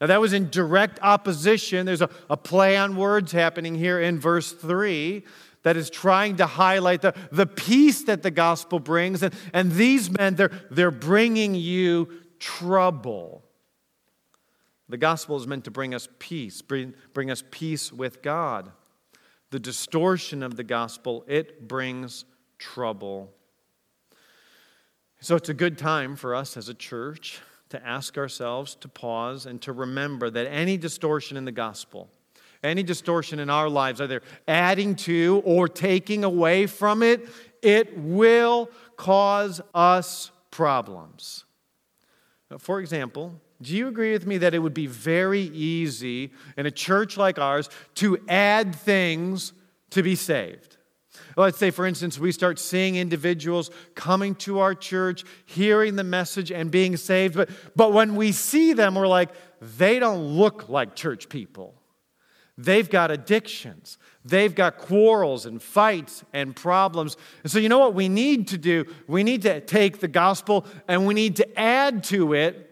Now, 0.00 0.08
that 0.08 0.20
was 0.20 0.34
in 0.34 0.50
direct 0.50 0.98
opposition. 1.02 1.86
There's 1.86 2.02
a, 2.02 2.10
a 2.28 2.36
play 2.36 2.76
on 2.76 2.96
words 2.96 3.32
happening 3.32 3.74
here 3.74 4.00
in 4.00 4.20
verse 4.20 4.52
3 4.52 5.24
that 5.66 5.76
is 5.76 5.90
trying 5.90 6.36
to 6.36 6.46
highlight 6.46 7.02
the, 7.02 7.12
the 7.32 7.44
peace 7.44 8.04
that 8.04 8.22
the 8.22 8.30
gospel 8.30 8.78
brings. 8.78 9.20
And, 9.24 9.34
and 9.52 9.72
these 9.72 10.08
men, 10.08 10.36
they're, 10.36 10.52
they're 10.70 10.92
bringing 10.92 11.56
you 11.56 12.08
trouble. 12.38 13.42
The 14.88 14.96
gospel 14.96 15.36
is 15.36 15.48
meant 15.48 15.64
to 15.64 15.72
bring 15.72 15.92
us 15.92 16.06
peace, 16.20 16.62
bring, 16.62 16.94
bring 17.14 17.32
us 17.32 17.42
peace 17.50 17.92
with 17.92 18.22
God. 18.22 18.70
The 19.50 19.58
distortion 19.58 20.44
of 20.44 20.56
the 20.56 20.62
gospel, 20.62 21.24
it 21.26 21.66
brings 21.66 22.26
trouble. 22.60 23.34
So 25.18 25.34
it's 25.34 25.48
a 25.48 25.54
good 25.54 25.78
time 25.78 26.14
for 26.14 26.36
us 26.36 26.56
as 26.56 26.68
a 26.68 26.74
church 26.74 27.40
to 27.70 27.84
ask 27.84 28.16
ourselves 28.16 28.76
to 28.76 28.88
pause 28.88 29.46
and 29.46 29.60
to 29.62 29.72
remember 29.72 30.30
that 30.30 30.46
any 30.46 30.76
distortion 30.76 31.36
in 31.36 31.44
the 31.44 31.50
gospel, 31.50 32.08
any 32.66 32.82
distortion 32.82 33.38
in 33.38 33.50
our 33.50 33.68
lives, 33.68 34.00
either 34.00 34.22
adding 34.46 34.94
to 34.96 35.42
or 35.44 35.68
taking 35.68 36.24
away 36.24 36.66
from 36.66 37.02
it, 37.02 37.28
it 37.62 37.96
will 37.98 38.70
cause 38.96 39.60
us 39.74 40.30
problems. 40.50 41.44
For 42.58 42.80
example, 42.80 43.40
do 43.60 43.74
you 43.74 43.88
agree 43.88 44.12
with 44.12 44.26
me 44.26 44.38
that 44.38 44.54
it 44.54 44.58
would 44.58 44.74
be 44.74 44.86
very 44.86 45.40
easy 45.40 46.32
in 46.56 46.66
a 46.66 46.70
church 46.70 47.16
like 47.16 47.38
ours 47.38 47.68
to 47.96 48.18
add 48.28 48.74
things 48.74 49.52
to 49.90 50.02
be 50.02 50.14
saved? 50.14 50.76
Let's 51.36 51.58
say, 51.58 51.70
for 51.70 51.86
instance, 51.86 52.18
we 52.18 52.32
start 52.32 52.58
seeing 52.58 52.96
individuals 52.96 53.70
coming 53.94 54.34
to 54.36 54.60
our 54.60 54.74
church, 54.74 55.24
hearing 55.46 55.96
the 55.96 56.04
message, 56.04 56.52
and 56.52 56.70
being 56.70 56.96
saved. 56.96 57.34
But, 57.34 57.50
but 57.74 57.92
when 57.92 58.16
we 58.16 58.32
see 58.32 58.72
them, 58.72 58.94
we're 58.94 59.06
like, 59.06 59.30
they 59.60 59.98
don't 59.98 60.36
look 60.36 60.68
like 60.68 60.94
church 60.94 61.28
people. 61.28 61.74
They've 62.58 62.88
got 62.88 63.10
addictions. 63.10 63.98
They've 64.24 64.54
got 64.54 64.78
quarrels 64.78 65.44
and 65.44 65.62
fights 65.62 66.24
and 66.32 66.56
problems. 66.56 67.16
And 67.42 67.52
so, 67.52 67.58
you 67.58 67.68
know 67.68 67.78
what 67.78 67.94
we 67.94 68.08
need 68.08 68.48
to 68.48 68.58
do? 68.58 68.86
We 69.06 69.22
need 69.22 69.42
to 69.42 69.60
take 69.60 70.00
the 70.00 70.08
gospel 70.08 70.66
and 70.88 71.06
we 71.06 71.14
need 71.14 71.36
to 71.36 71.58
add 71.58 72.02
to 72.04 72.32
it 72.32 72.62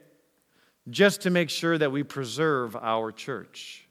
just 0.88 1.22
to 1.22 1.30
make 1.30 1.50
sure 1.50 1.76
that 1.76 1.92
we 1.92 2.02
preserve 2.02 2.76
our 2.76 3.12
church. 3.12 3.86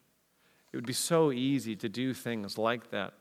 It 0.71 0.77
would 0.77 0.85
be 0.85 0.93
so 0.93 1.31
easy 1.31 1.75
to 1.77 1.89
do 1.89 2.13
things 2.13 2.57
like 2.57 2.89
that. 2.89 3.13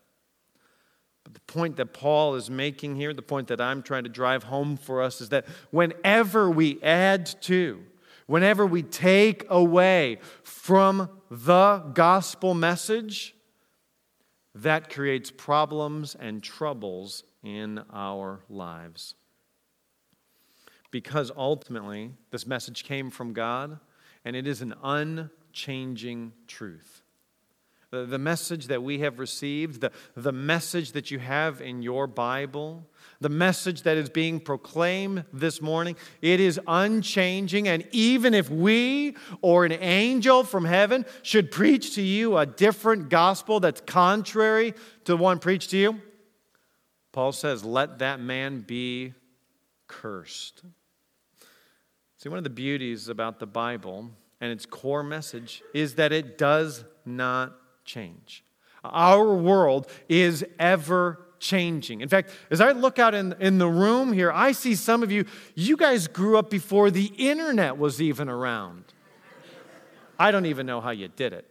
But 1.25 1.35
the 1.35 1.41
point 1.41 1.77
that 1.77 1.93
Paul 1.93 2.35
is 2.35 2.51
making 2.51 2.97
here, 2.97 3.13
the 3.13 3.23
point 3.23 3.49
that 3.49 3.61
I'm 3.61 3.83
trying 3.83 4.05
to 4.05 4.11
drive 4.11 4.45
home 4.45 4.77
for 4.77 5.03
us, 5.03 5.21
is 5.21 5.29
that 5.29 5.47
whenever 5.71 6.51
we 6.51 6.83
add 6.83 7.27
to, 7.43 7.83
whenever 8.27 8.67
we 8.67 8.83
take 8.83 9.45
away 9.49 10.19
from 10.43 11.09
the 11.33 11.79
gospel 11.95 12.53
message, 12.53 13.35
that 14.55 14.91
creates 14.91 15.31
problems 15.31 16.15
and 16.15 16.43
troubles 16.43 17.25
in 17.43 17.81
our 17.91 18.41
lives. 18.51 19.15
Because 20.91 21.33
ultimately, 21.35 22.11
this 22.31 22.47
message 22.47 22.85
came 22.85 23.11
from 23.11 23.33
God, 23.33 23.81
and 24.27 24.37
it 24.37 24.47
is 24.47 24.61
an 24.61 24.75
unchanging 24.83 26.35
truth. 26.47 27.02
The, 27.93 28.07
the 28.07 28.19
message 28.19 28.67
that 28.69 28.83
we 28.83 29.01
have 29.01 29.19
received, 29.21 29.83
the, 29.83 29.93
the 30.17 30.33
message 30.33 30.93
that 30.93 31.11
you 31.11 31.19
have 31.19 31.61
in 31.61 31.83
your 31.83 32.07
Bible, 32.07 32.85
the 33.21 33.29
message 33.29 33.83
that 33.83 33.99
is 33.99 34.09
being 34.09 34.41
proclaimed 34.41 35.25
this 35.33 35.61
morning, 35.61 35.95
it 36.23 36.41
is 36.41 36.59
unchanging. 36.67 37.69
And 37.69 37.87
even 37.93 38.35
if 38.35 38.51
we 38.51 39.15
or 39.43 39.67
an 39.67 39.73
angel 39.73 40.43
from 40.43 40.65
heaven 40.65 41.05
should 41.23 41.51
preach 41.51 41.95
to 41.95 42.03
you 42.03 42.37
a 42.39 42.47
different 42.47 43.11
gospel 43.11 43.61
that's 43.61 43.83
contrary 43.83 44.73
to 45.05 45.13
the 45.13 45.17
one 45.17 45.39
preached 45.39 45.71
to 45.71 45.77
you, 45.77 46.01
Paul 47.13 47.33
says, 47.33 47.63
let 47.63 47.99
that 47.99 48.21
man 48.21 48.61
be 48.61 49.13
cursed. 49.87 50.63
See, 52.17 52.31
one 52.31 52.39
of 52.39 52.45
the 52.45 52.51
beauties 52.51 53.09
about 53.09 53.39
the 53.39 53.47
Bible 53.47 54.09
and 54.41 54.51
its 54.51 54.65
core 54.65 55.03
message 55.03 55.63
is 55.75 55.97
that 55.97 56.11
it 56.11 56.39
does 56.39 56.85
not 57.05 57.53
change. 57.85 58.45
Our 58.85 59.35
world 59.35 59.89
is 60.09 60.45
ever 60.59 61.27
changing. 61.39 62.01
In 62.01 62.09
fact, 62.09 62.31
as 62.51 62.61
I 62.61 62.73
look 62.73 62.99
out 62.99 63.15
in, 63.15 63.35
in 63.41 63.59
the 63.59 63.69
room 63.69 64.13
here, 64.13 64.31
I 64.33 64.53
see 64.53 64.75
some 64.75 65.03
of 65.03 65.11
you, 65.11 65.25
you 65.55 65.77
guys 65.77 66.07
grew 66.07 66.39
up 66.39 66.51
before 66.51 66.91
the 66.91 67.07
internet 67.17 67.77
was 67.77 68.01
even 68.01 68.29
around. 68.29 68.85
I 70.19 70.31
don't 70.31 70.47
even 70.47 70.67
know 70.67 70.81
how 70.81 70.91
you 70.91 71.09
did 71.09 71.33
it. 71.33 71.49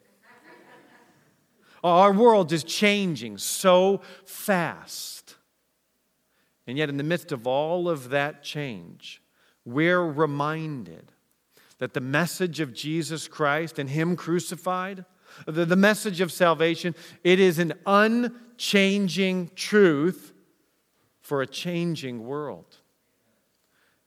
Our 1.84 2.14
world 2.14 2.52
is 2.52 2.64
changing 2.64 3.38
so 3.38 4.02
fast. 4.26 5.36
And 6.68 6.78
yet, 6.78 6.90
in 6.90 6.98
the 6.98 7.04
midst 7.04 7.32
of 7.32 7.48
all 7.48 7.90
of 7.90 8.10
that 8.10 8.44
change, 8.44 9.22
we're 9.66 10.02
reminded 10.04 11.12
that 11.80 11.94
the 11.94 12.00
message 12.00 12.60
of 12.60 12.74
Jesus 12.74 13.28
Christ 13.28 13.80
and 13.80 13.90
Him 13.90 14.16
crucified, 14.16 15.06
the, 15.46 15.66
the 15.66 15.76
message 15.76 16.22
of 16.22 16.32
salvation, 16.32 16.96
it 17.24 17.40
is 17.40 17.60
an 17.60 17.74
unchanging 17.86 19.52
truth 19.56 20.34
for 21.22 21.42
a 21.42 21.48
changing 21.48 22.26
world. 22.26 22.78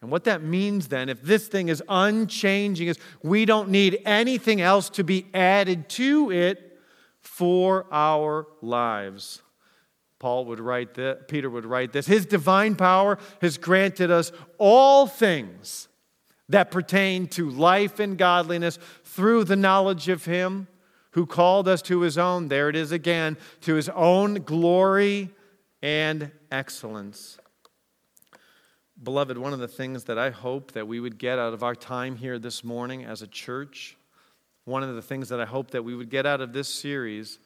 And 0.03 0.11
what 0.11 0.25
that 0.25 0.43
means 0.43 0.89
then, 0.89 1.09
if 1.09 1.23
this 1.23 1.49
thing 1.49 1.69
is 1.69 1.83
unchanging, 1.89 2.89
is 2.89 2.99
we 3.23 3.47
don't 3.47 3.71
need 3.71 4.03
anything 4.05 4.61
else 4.61 4.91
to 4.91 5.05
be 5.05 5.27
added 5.33 5.89
to 5.91 6.31
it 6.31 6.79
for 7.23 7.87
our 7.91 8.47
lives. 8.61 9.41
Paul 10.19 10.45
would 10.45 10.61
write 10.61 10.95
that, 10.95 11.29
Peter 11.29 11.49
would 11.49 11.65
write 11.65 11.93
this. 11.93 12.07
His 12.07 12.27
divine 12.27 12.77
power 12.77 13.19
has 13.41 13.57
granted 13.57 14.11
us 14.11 14.31
all 14.59 15.07
things 15.07 15.89
that 16.51 16.71
pertain 16.71 17.27
to 17.29 17.49
life 17.49 17.99
and 17.99 18.19
godliness 18.19 18.79
through 19.05 19.45
the 19.45 19.57
knowledge 19.57 20.09
of 20.09 20.25
Him 20.27 20.69
who 21.15 21.27
called 21.27 21.69
us 21.69 21.81
to 21.83 22.01
His 22.01 22.19
own. 22.19 22.49
There 22.49 22.69
it 22.69 22.77
is 22.77 22.93
again, 22.93 23.37
to 23.63 23.75
His 23.75 23.89
own 23.89 24.35
glory 24.35 25.31
and 25.83 26.31
excellence. 26.51 27.39
Beloved, 29.03 29.39
one 29.39 29.53
of 29.53 29.59
the 29.59 29.69
things 29.69 30.05
that 30.05 30.19
I 30.19 30.31
hope 30.31 30.73
that 30.73 30.87
we 30.87 31.01
would 31.01 31.19
get 31.19 31.39
out 31.39 31.53
of 31.53 31.63
our 31.63 31.75
time 31.75 32.17
here 32.17 32.39
this 32.39 32.65
morning 32.65 33.05
as 33.05 33.23
a 33.23 33.27
church, 33.27 33.97
one 34.65 34.83
of 34.83 34.95
the 34.95 35.03
things 35.03 35.29
that 35.29 35.41
I 35.41 35.45
hope 35.45 35.71
that 35.73 35.83
we 35.83 35.95
would 35.95 36.11
get 36.11 36.27
out 36.27 36.41
of 36.41 36.53
this 36.53 36.69
series 36.69 37.39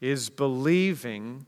is 0.00 0.28
believing 0.28 1.46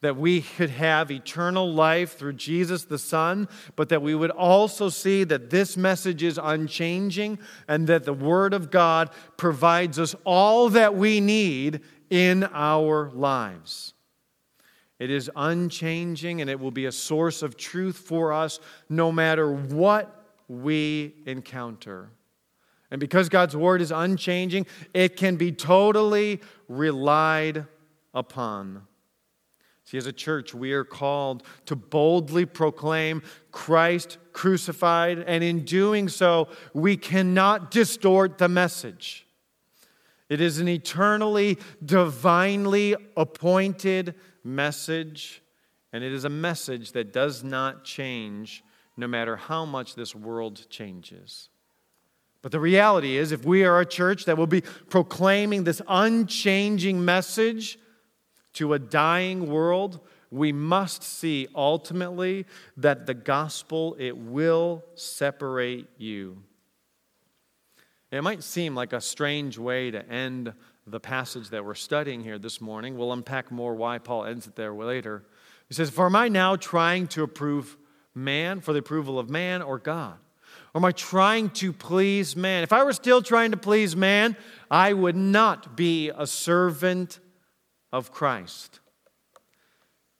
that 0.00 0.16
we 0.16 0.42
could 0.42 0.70
have 0.70 1.10
eternal 1.10 1.72
life 1.72 2.16
through 2.16 2.34
Jesus 2.34 2.84
the 2.84 2.98
Son, 2.98 3.48
but 3.74 3.88
that 3.88 4.02
we 4.02 4.14
would 4.14 4.30
also 4.30 4.88
see 4.88 5.24
that 5.24 5.50
this 5.50 5.76
message 5.76 6.22
is 6.22 6.38
unchanging 6.40 7.38
and 7.66 7.86
that 7.88 8.04
the 8.04 8.12
Word 8.12 8.54
of 8.54 8.70
God 8.70 9.10
provides 9.36 9.98
us 9.98 10.14
all 10.24 10.68
that 10.70 10.94
we 10.94 11.20
need 11.20 11.80
in 12.10 12.44
our 12.52 13.10
lives. 13.10 13.94
It 15.00 15.10
is 15.10 15.30
unchanging 15.34 16.40
and 16.40 16.50
it 16.50 16.58
will 16.58 16.70
be 16.70 16.86
a 16.86 16.92
source 16.92 17.42
of 17.42 17.56
truth 17.56 17.96
for 17.96 18.32
us 18.32 18.60
no 18.88 19.10
matter 19.12 19.52
what 19.52 20.14
we 20.48 21.14
encounter. 21.26 22.10
And 22.90 23.00
because 23.00 23.28
God's 23.28 23.56
Word 23.56 23.82
is 23.82 23.90
unchanging, 23.90 24.66
it 24.94 25.16
can 25.16 25.36
be 25.36 25.52
totally 25.52 26.40
relied 26.68 27.66
upon. 28.14 28.86
See, 29.88 29.96
as 29.96 30.04
a 30.04 30.12
church, 30.12 30.52
we 30.52 30.72
are 30.72 30.84
called 30.84 31.44
to 31.64 31.74
boldly 31.74 32.44
proclaim 32.44 33.22
Christ 33.52 34.18
crucified, 34.34 35.18
and 35.20 35.42
in 35.42 35.64
doing 35.64 36.10
so, 36.10 36.48
we 36.74 36.98
cannot 36.98 37.70
distort 37.70 38.36
the 38.36 38.50
message. 38.50 39.26
It 40.28 40.42
is 40.42 40.58
an 40.58 40.68
eternally, 40.68 41.56
divinely 41.82 42.96
appointed 43.16 44.14
message, 44.44 45.40
and 45.90 46.04
it 46.04 46.12
is 46.12 46.26
a 46.26 46.28
message 46.28 46.92
that 46.92 47.10
does 47.10 47.42
not 47.42 47.82
change 47.82 48.62
no 48.94 49.06
matter 49.06 49.36
how 49.36 49.64
much 49.64 49.94
this 49.94 50.14
world 50.14 50.68
changes. 50.68 51.48
But 52.42 52.52
the 52.52 52.60
reality 52.60 53.16
is, 53.16 53.32
if 53.32 53.46
we 53.46 53.64
are 53.64 53.80
a 53.80 53.86
church 53.86 54.26
that 54.26 54.36
will 54.36 54.46
be 54.46 54.60
proclaiming 54.60 55.64
this 55.64 55.80
unchanging 55.88 57.02
message, 57.02 57.78
to 58.58 58.74
a 58.74 58.78
dying 58.78 59.48
world, 59.48 60.00
we 60.30 60.52
must 60.52 61.04
see 61.04 61.46
ultimately 61.54 62.44
that 62.76 63.06
the 63.06 63.14
gospel 63.14 63.96
it 64.00 64.16
will 64.16 64.84
separate 64.96 65.86
you. 65.96 66.42
It 68.10 68.22
might 68.22 68.42
seem 68.42 68.74
like 68.74 68.92
a 68.92 69.00
strange 69.00 69.58
way 69.58 69.92
to 69.92 70.04
end 70.08 70.52
the 70.88 70.98
passage 70.98 71.50
that 71.50 71.64
we're 71.64 71.74
studying 71.74 72.24
here 72.24 72.38
this 72.38 72.60
morning. 72.60 72.96
We'll 72.96 73.12
unpack 73.12 73.52
more 73.52 73.76
why 73.76 73.98
Paul 73.98 74.24
ends 74.24 74.48
it 74.48 74.56
there 74.56 74.74
later. 74.74 75.24
He 75.68 75.74
says, 75.74 75.88
For 75.88 76.06
am 76.06 76.16
I 76.16 76.28
now 76.28 76.56
trying 76.56 77.06
to 77.08 77.22
approve 77.22 77.76
man 78.12 78.60
for 78.60 78.72
the 78.72 78.80
approval 78.80 79.20
of 79.20 79.30
man 79.30 79.62
or 79.62 79.78
God? 79.78 80.16
Or 80.74 80.80
am 80.80 80.84
I 80.84 80.92
trying 80.92 81.50
to 81.50 81.72
please 81.72 82.34
man? 82.34 82.64
If 82.64 82.72
I 82.72 82.82
were 82.82 82.92
still 82.92 83.22
trying 83.22 83.52
to 83.52 83.56
please 83.56 83.94
man, 83.94 84.36
I 84.68 84.94
would 84.94 85.16
not 85.16 85.76
be 85.76 86.10
a 86.10 86.26
servant 86.26 87.20
of 87.92 88.12
Christ. 88.12 88.80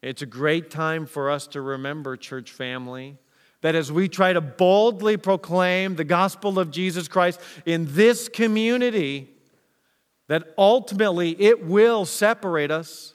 It's 0.03 0.23
a 0.23 0.27
great 0.27 0.71
time 0.71 1.07
for 1.07 1.31
us 1.31 1.47
to 1.49 1.61
remember, 1.61 2.17
church 2.17 2.53
family, 2.53 3.19
that 3.61 3.75
as 3.75 3.91
we 3.91 4.09
try 4.09 4.33
to 4.33 4.41
boldly 4.41 5.17
proclaim 5.17 5.97
the 5.97 6.05
gospel 6.05 6.59
of 6.59 6.71
Jesus 6.71 7.09
Christ 7.09 7.41
in 7.67 7.87
this 7.91 8.29
community, 8.29 9.29
that 10.29 10.55
ultimately 10.57 11.31
it 11.41 11.67
will 11.67 12.05
separate 12.05 12.71
us. 12.71 13.15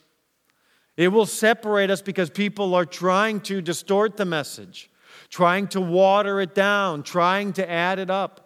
It 0.98 1.08
will 1.08 1.26
separate 1.26 1.90
us 1.90 2.02
because 2.02 2.30
people 2.30 2.76
are 2.76 2.86
trying 2.86 3.40
to 3.42 3.62
distort 3.62 4.18
the 4.18 4.26
message, 4.26 4.92
trying 5.30 5.68
to 5.70 5.82
water 5.82 6.42
it 6.42 6.54
down, 6.54 7.04
trying 7.04 7.54
to 7.54 7.70
add 7.70 7.98
it 7.98 8.10
up. 8.10 8.44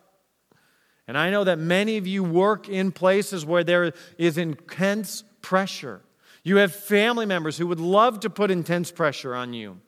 And 1.07 1.17
I 1.17 1.29
know 1.29 1.45
that 1.45 1.57
many 1.57 1.97
of 1.97 2.05
you 2.05 2.23
work 2.23 2.69
in 2.69 2.91
places 2.91 3.45
where 3.45 3.63
there 3.63 3.93
is 4.17 4.37
intense 4.37 5.23
pressure. 5.47 6.01
You 6.43 6.57
have 6.57 6.75
family 6.75 7.25
members 7.25 7.57
who 7.57 7.67
would 7.67 7.79
love 7.79 8.19
to 8.19 8.29
put 8.29 8.51
intense 8.51 8.91
pressure 8.91 9.33
on 9.33 9.53
you. 9.53 9.79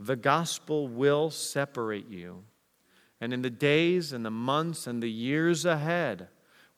The 0.00 0.16
gospel 0.16 0.88
will 0.88 1.30
separate 1.30 2.08
you. 2.08 2.44
And 3.20 3.34
in 3.34 3.42
the 3.42 3.50
days 3.50 4.14
and 4.14 4.24
the 4.24 4.30
months 4.30 4.86
and 4.86 5.02
the 5.02 5.10
years 5.10 5.66
ahead, 5.66 6.28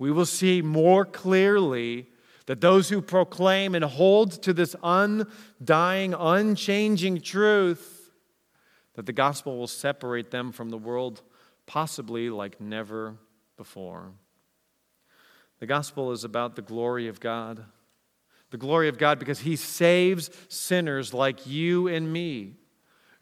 we 0.00 0.10
will 0.10 0.26
see 0.26 0.62
more 0.62 1.04
clearly 1.04 2.08
that 2.46 2.60
those 2.60 2.88
who 2.88 3.00
proclaim 3.00 3.76
and 3.76 3.84
hold 3.84 4.32
to 4.42 4.52
this 4.52 4.74
undying, 4.82 6.12
unchanging 6.12 7.20
truth, 7.20 8.10
that 8.94 9.06
the 9.06 9.12
gospel 9.12 9.56
will 9.56 9.68
separate 9.68 10.32
them 10.32 10.50
from 10.50 10.70
the 10.70 10.78
world 10.78 11.22
possibly 11.66 12.30
like 12.30 12.60
never 12.60 13.14
before. 13.56 14.10
The 15.60 15.66
gospel 15.66 16.10
is 16.12 16.24
about 16.24 16.56
the 16.56 16.62
glory 16.62 17.06
of 17.06 17.20
God. 17.20 17.64
The 18.50 18.56
glory 18.56 18.88
of 18.88 18.98
God 18.98 19.18
because 19.18 19.40
he 19.40 19.54
saves 19.54 20.30
sinners 20.48 21.14
like 21.14 21.46
you 21.46 21.86
and 21.86 22.12
me 22.12 22.56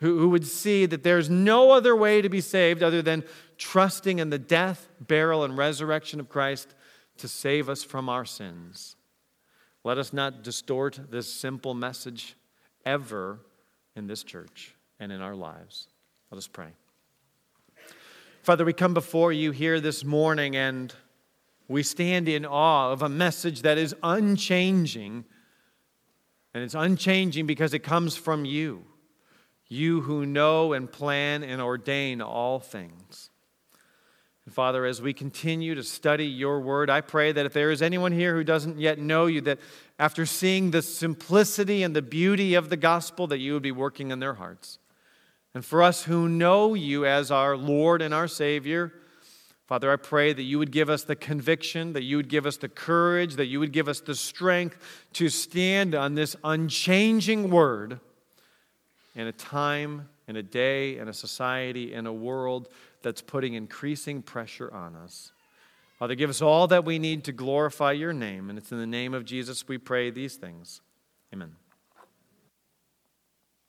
who, 0.00 0.18
who 0.18 0.28
would 0.30 0.46
see 0.46 0.86
that 0.86 1.02
there's 1.02 1.28
no 1.28 1.72
other 1.72 1.94
way 1.94 2.22
to 2.22 2.28
be 2.28 2.40
saved 2.40 2.82
other 2.82 3.02
than 3.02 3.24
trusting 3.56 4.18
in 4.18 4.30
the 4.30 4.38
death, 4.38 4.88
burial, 5.00 5.44
and 5.44 5.58
resurrection 5.58 6.20
of 6.20 6.28
Christ 6.28 6.74
to 7.18 7.28
save 7.28 7.68
us 7.68 7.82
from 7.82 8.08
our 8.08 8.24
sins. 8.24 8.96
Let 9.84 9.98
us 9.98 10.12
not 10.12 10.42
distort 10.42 11.00
this 11.10 11.32
simple 11.32 11.74
message 11.74 12.36
ever 12.84 13.40
in 13.96 14.06
this 14.06 14.22
church 14.22 14.74
and 15.00 15.10
in 15.10 15.20
our 15.20 15.34
lives. 15.34 15.88
Let 16.30 16.38
us 16.38 16.46
pray. 16.46 16.68
Father, 18.42 18.64
we 18.64 18.72
come 18.72 18.94
before 18.94 19.32
you 19.32 19.50
here 19.50 19.80
this 19.80 20.04
morning 20.04 20.56
and 20.56 20.94
we 21.68 21.82
stand 21.82 22.28
in 22.28 22.46
awe 22.46 22.90
of 22.90 23.02
a 23.02 23.08
message 23.08 23.62
that 23.62 23.78
is 23.78 23.94
unchanging. 24.02 25.24
And 26.54 26.64
it's 26.64 26.74
unchanging 26.74 27.46
because 27.46 27.74
it 27.74 27.80
comes 27.80 28.16
from 28.16 28.44
you, 28.44 28.84
you 29.68 30.00
who 30.00 30.24
know 30.24 30.72
and 30.72 30.90
plan 30.90 31.44
and 31.44 31.60
ordain 31.60 32.22
all 32.22 32.58
things. 32.58 33.30
Father, 34.50 34.86
as 34.86 35.02
we 35.02 35.12
continue 35.12 35.74
to 35.74 35.82
study 35.82 36.26
your 36.26 36.60
word, 36.60 36.90
I 36.90 37.00
pray 37.00 37.32
that 37.32 37.46
if 37.46 37.52
there 37.52 37.70
is 37.70 37.82
anyone 37.82 38.12
here 38.12 38.34
who 38.34 38.44
doesn't 38.44 38.78
yet 38.78 38.98
know 38.98 39.26
you, 39.26 39.40
that 39.42 39.58
after 39.98 40.24
seeing 40.24 40.70
the 40.70 40.82
simplicity 40.82 41.82
and 41.82 41.94
the 41.94 42.02
beauty 42.02 42.54
of 42.54 42.70
the 42.70 42.76
gospel, 42.76 43.26
that 43.28 43.38
you 43.38 43.52
would 43.52 43.62
be 43.62 43.72
working 43.72 44.10
in 44.10 44.20
their 44.20 44.34
hearts. 44.34 44.78
And 45.54 45.64
for 45.64 45.82
us 45.82 46.04
who 46.04 46.28
know 46.28 46.74
you 46.74 47.04
as 47.04 47.30
our 47.30 47.56
Lord 47.56 48.00
and 48.00 48.14
our 48.14 48.28
Savior, 48.28 48.92
Father, 49.68 49.92
I 49.92 49.96
pray 49.96 50.32
that 50.32 50.42
you 50.42 50.58
would 50.58 50.70
give 50.70 50.88
us 50.88 51.04
the 51.04 51.14
conviction, 51.14 51.92
that 51.92 52.02
you 52.02 52.16
would 52.16 52.30
give 52.30 52.46
us 52.46 52.56
the 52.56 52.70
courage, 52.70 53.34
that 53.34 53.46
you 53.46 53.60
would 53.60 53.72
give 53.72 53.86
us 53.86 54.00
the 54.00 54.14
strength 54.14 54.78
to 55.12 55.28
stand 55.28 55.94
on 55.94 56.14
this 56.14 56.34
unchanging 56.42 57.50
word 57.50 58.00
in 59.14 59.26
a 59.26 59.32
time, 59.32 60.08
in 60.26 60.36
a 60.36 60.42
day, 60.42 60.96
in 60.96 61.06
a 61.06 61.12
society, 61.12 61.92
in 61.92 62.06
a 62.06 62.12
world 62.12 62.70
that's 63.02 63.20
putting 63.20 63.52
increasing 63.52 64.22
pressure 64.22 64.72
on 64.72 64.96
us. 64.96 65.32
Father, 65.98 66.14
give 66.14 66.30
us 66.30 66.40
all 66.40 66.66
that 66.68 66.86
we 66.86 66.98
need 66.98 67.24
to 67.24 67.32
glorify 67.32 67.92
your 67.92 68.14
name. 68.14 68.48
And 68.48 68.58
it's 68.58 68.72
in 68.72 68.78
the 68.78 68.86
name 68.86 69.12
of 69.12 69.26
Jesus 69.26 69.68
we 69.68 69.76
pray 69.76 70.10
these 70.10 70.36
things. 70.36 70.80
Amen. 71.30 71.56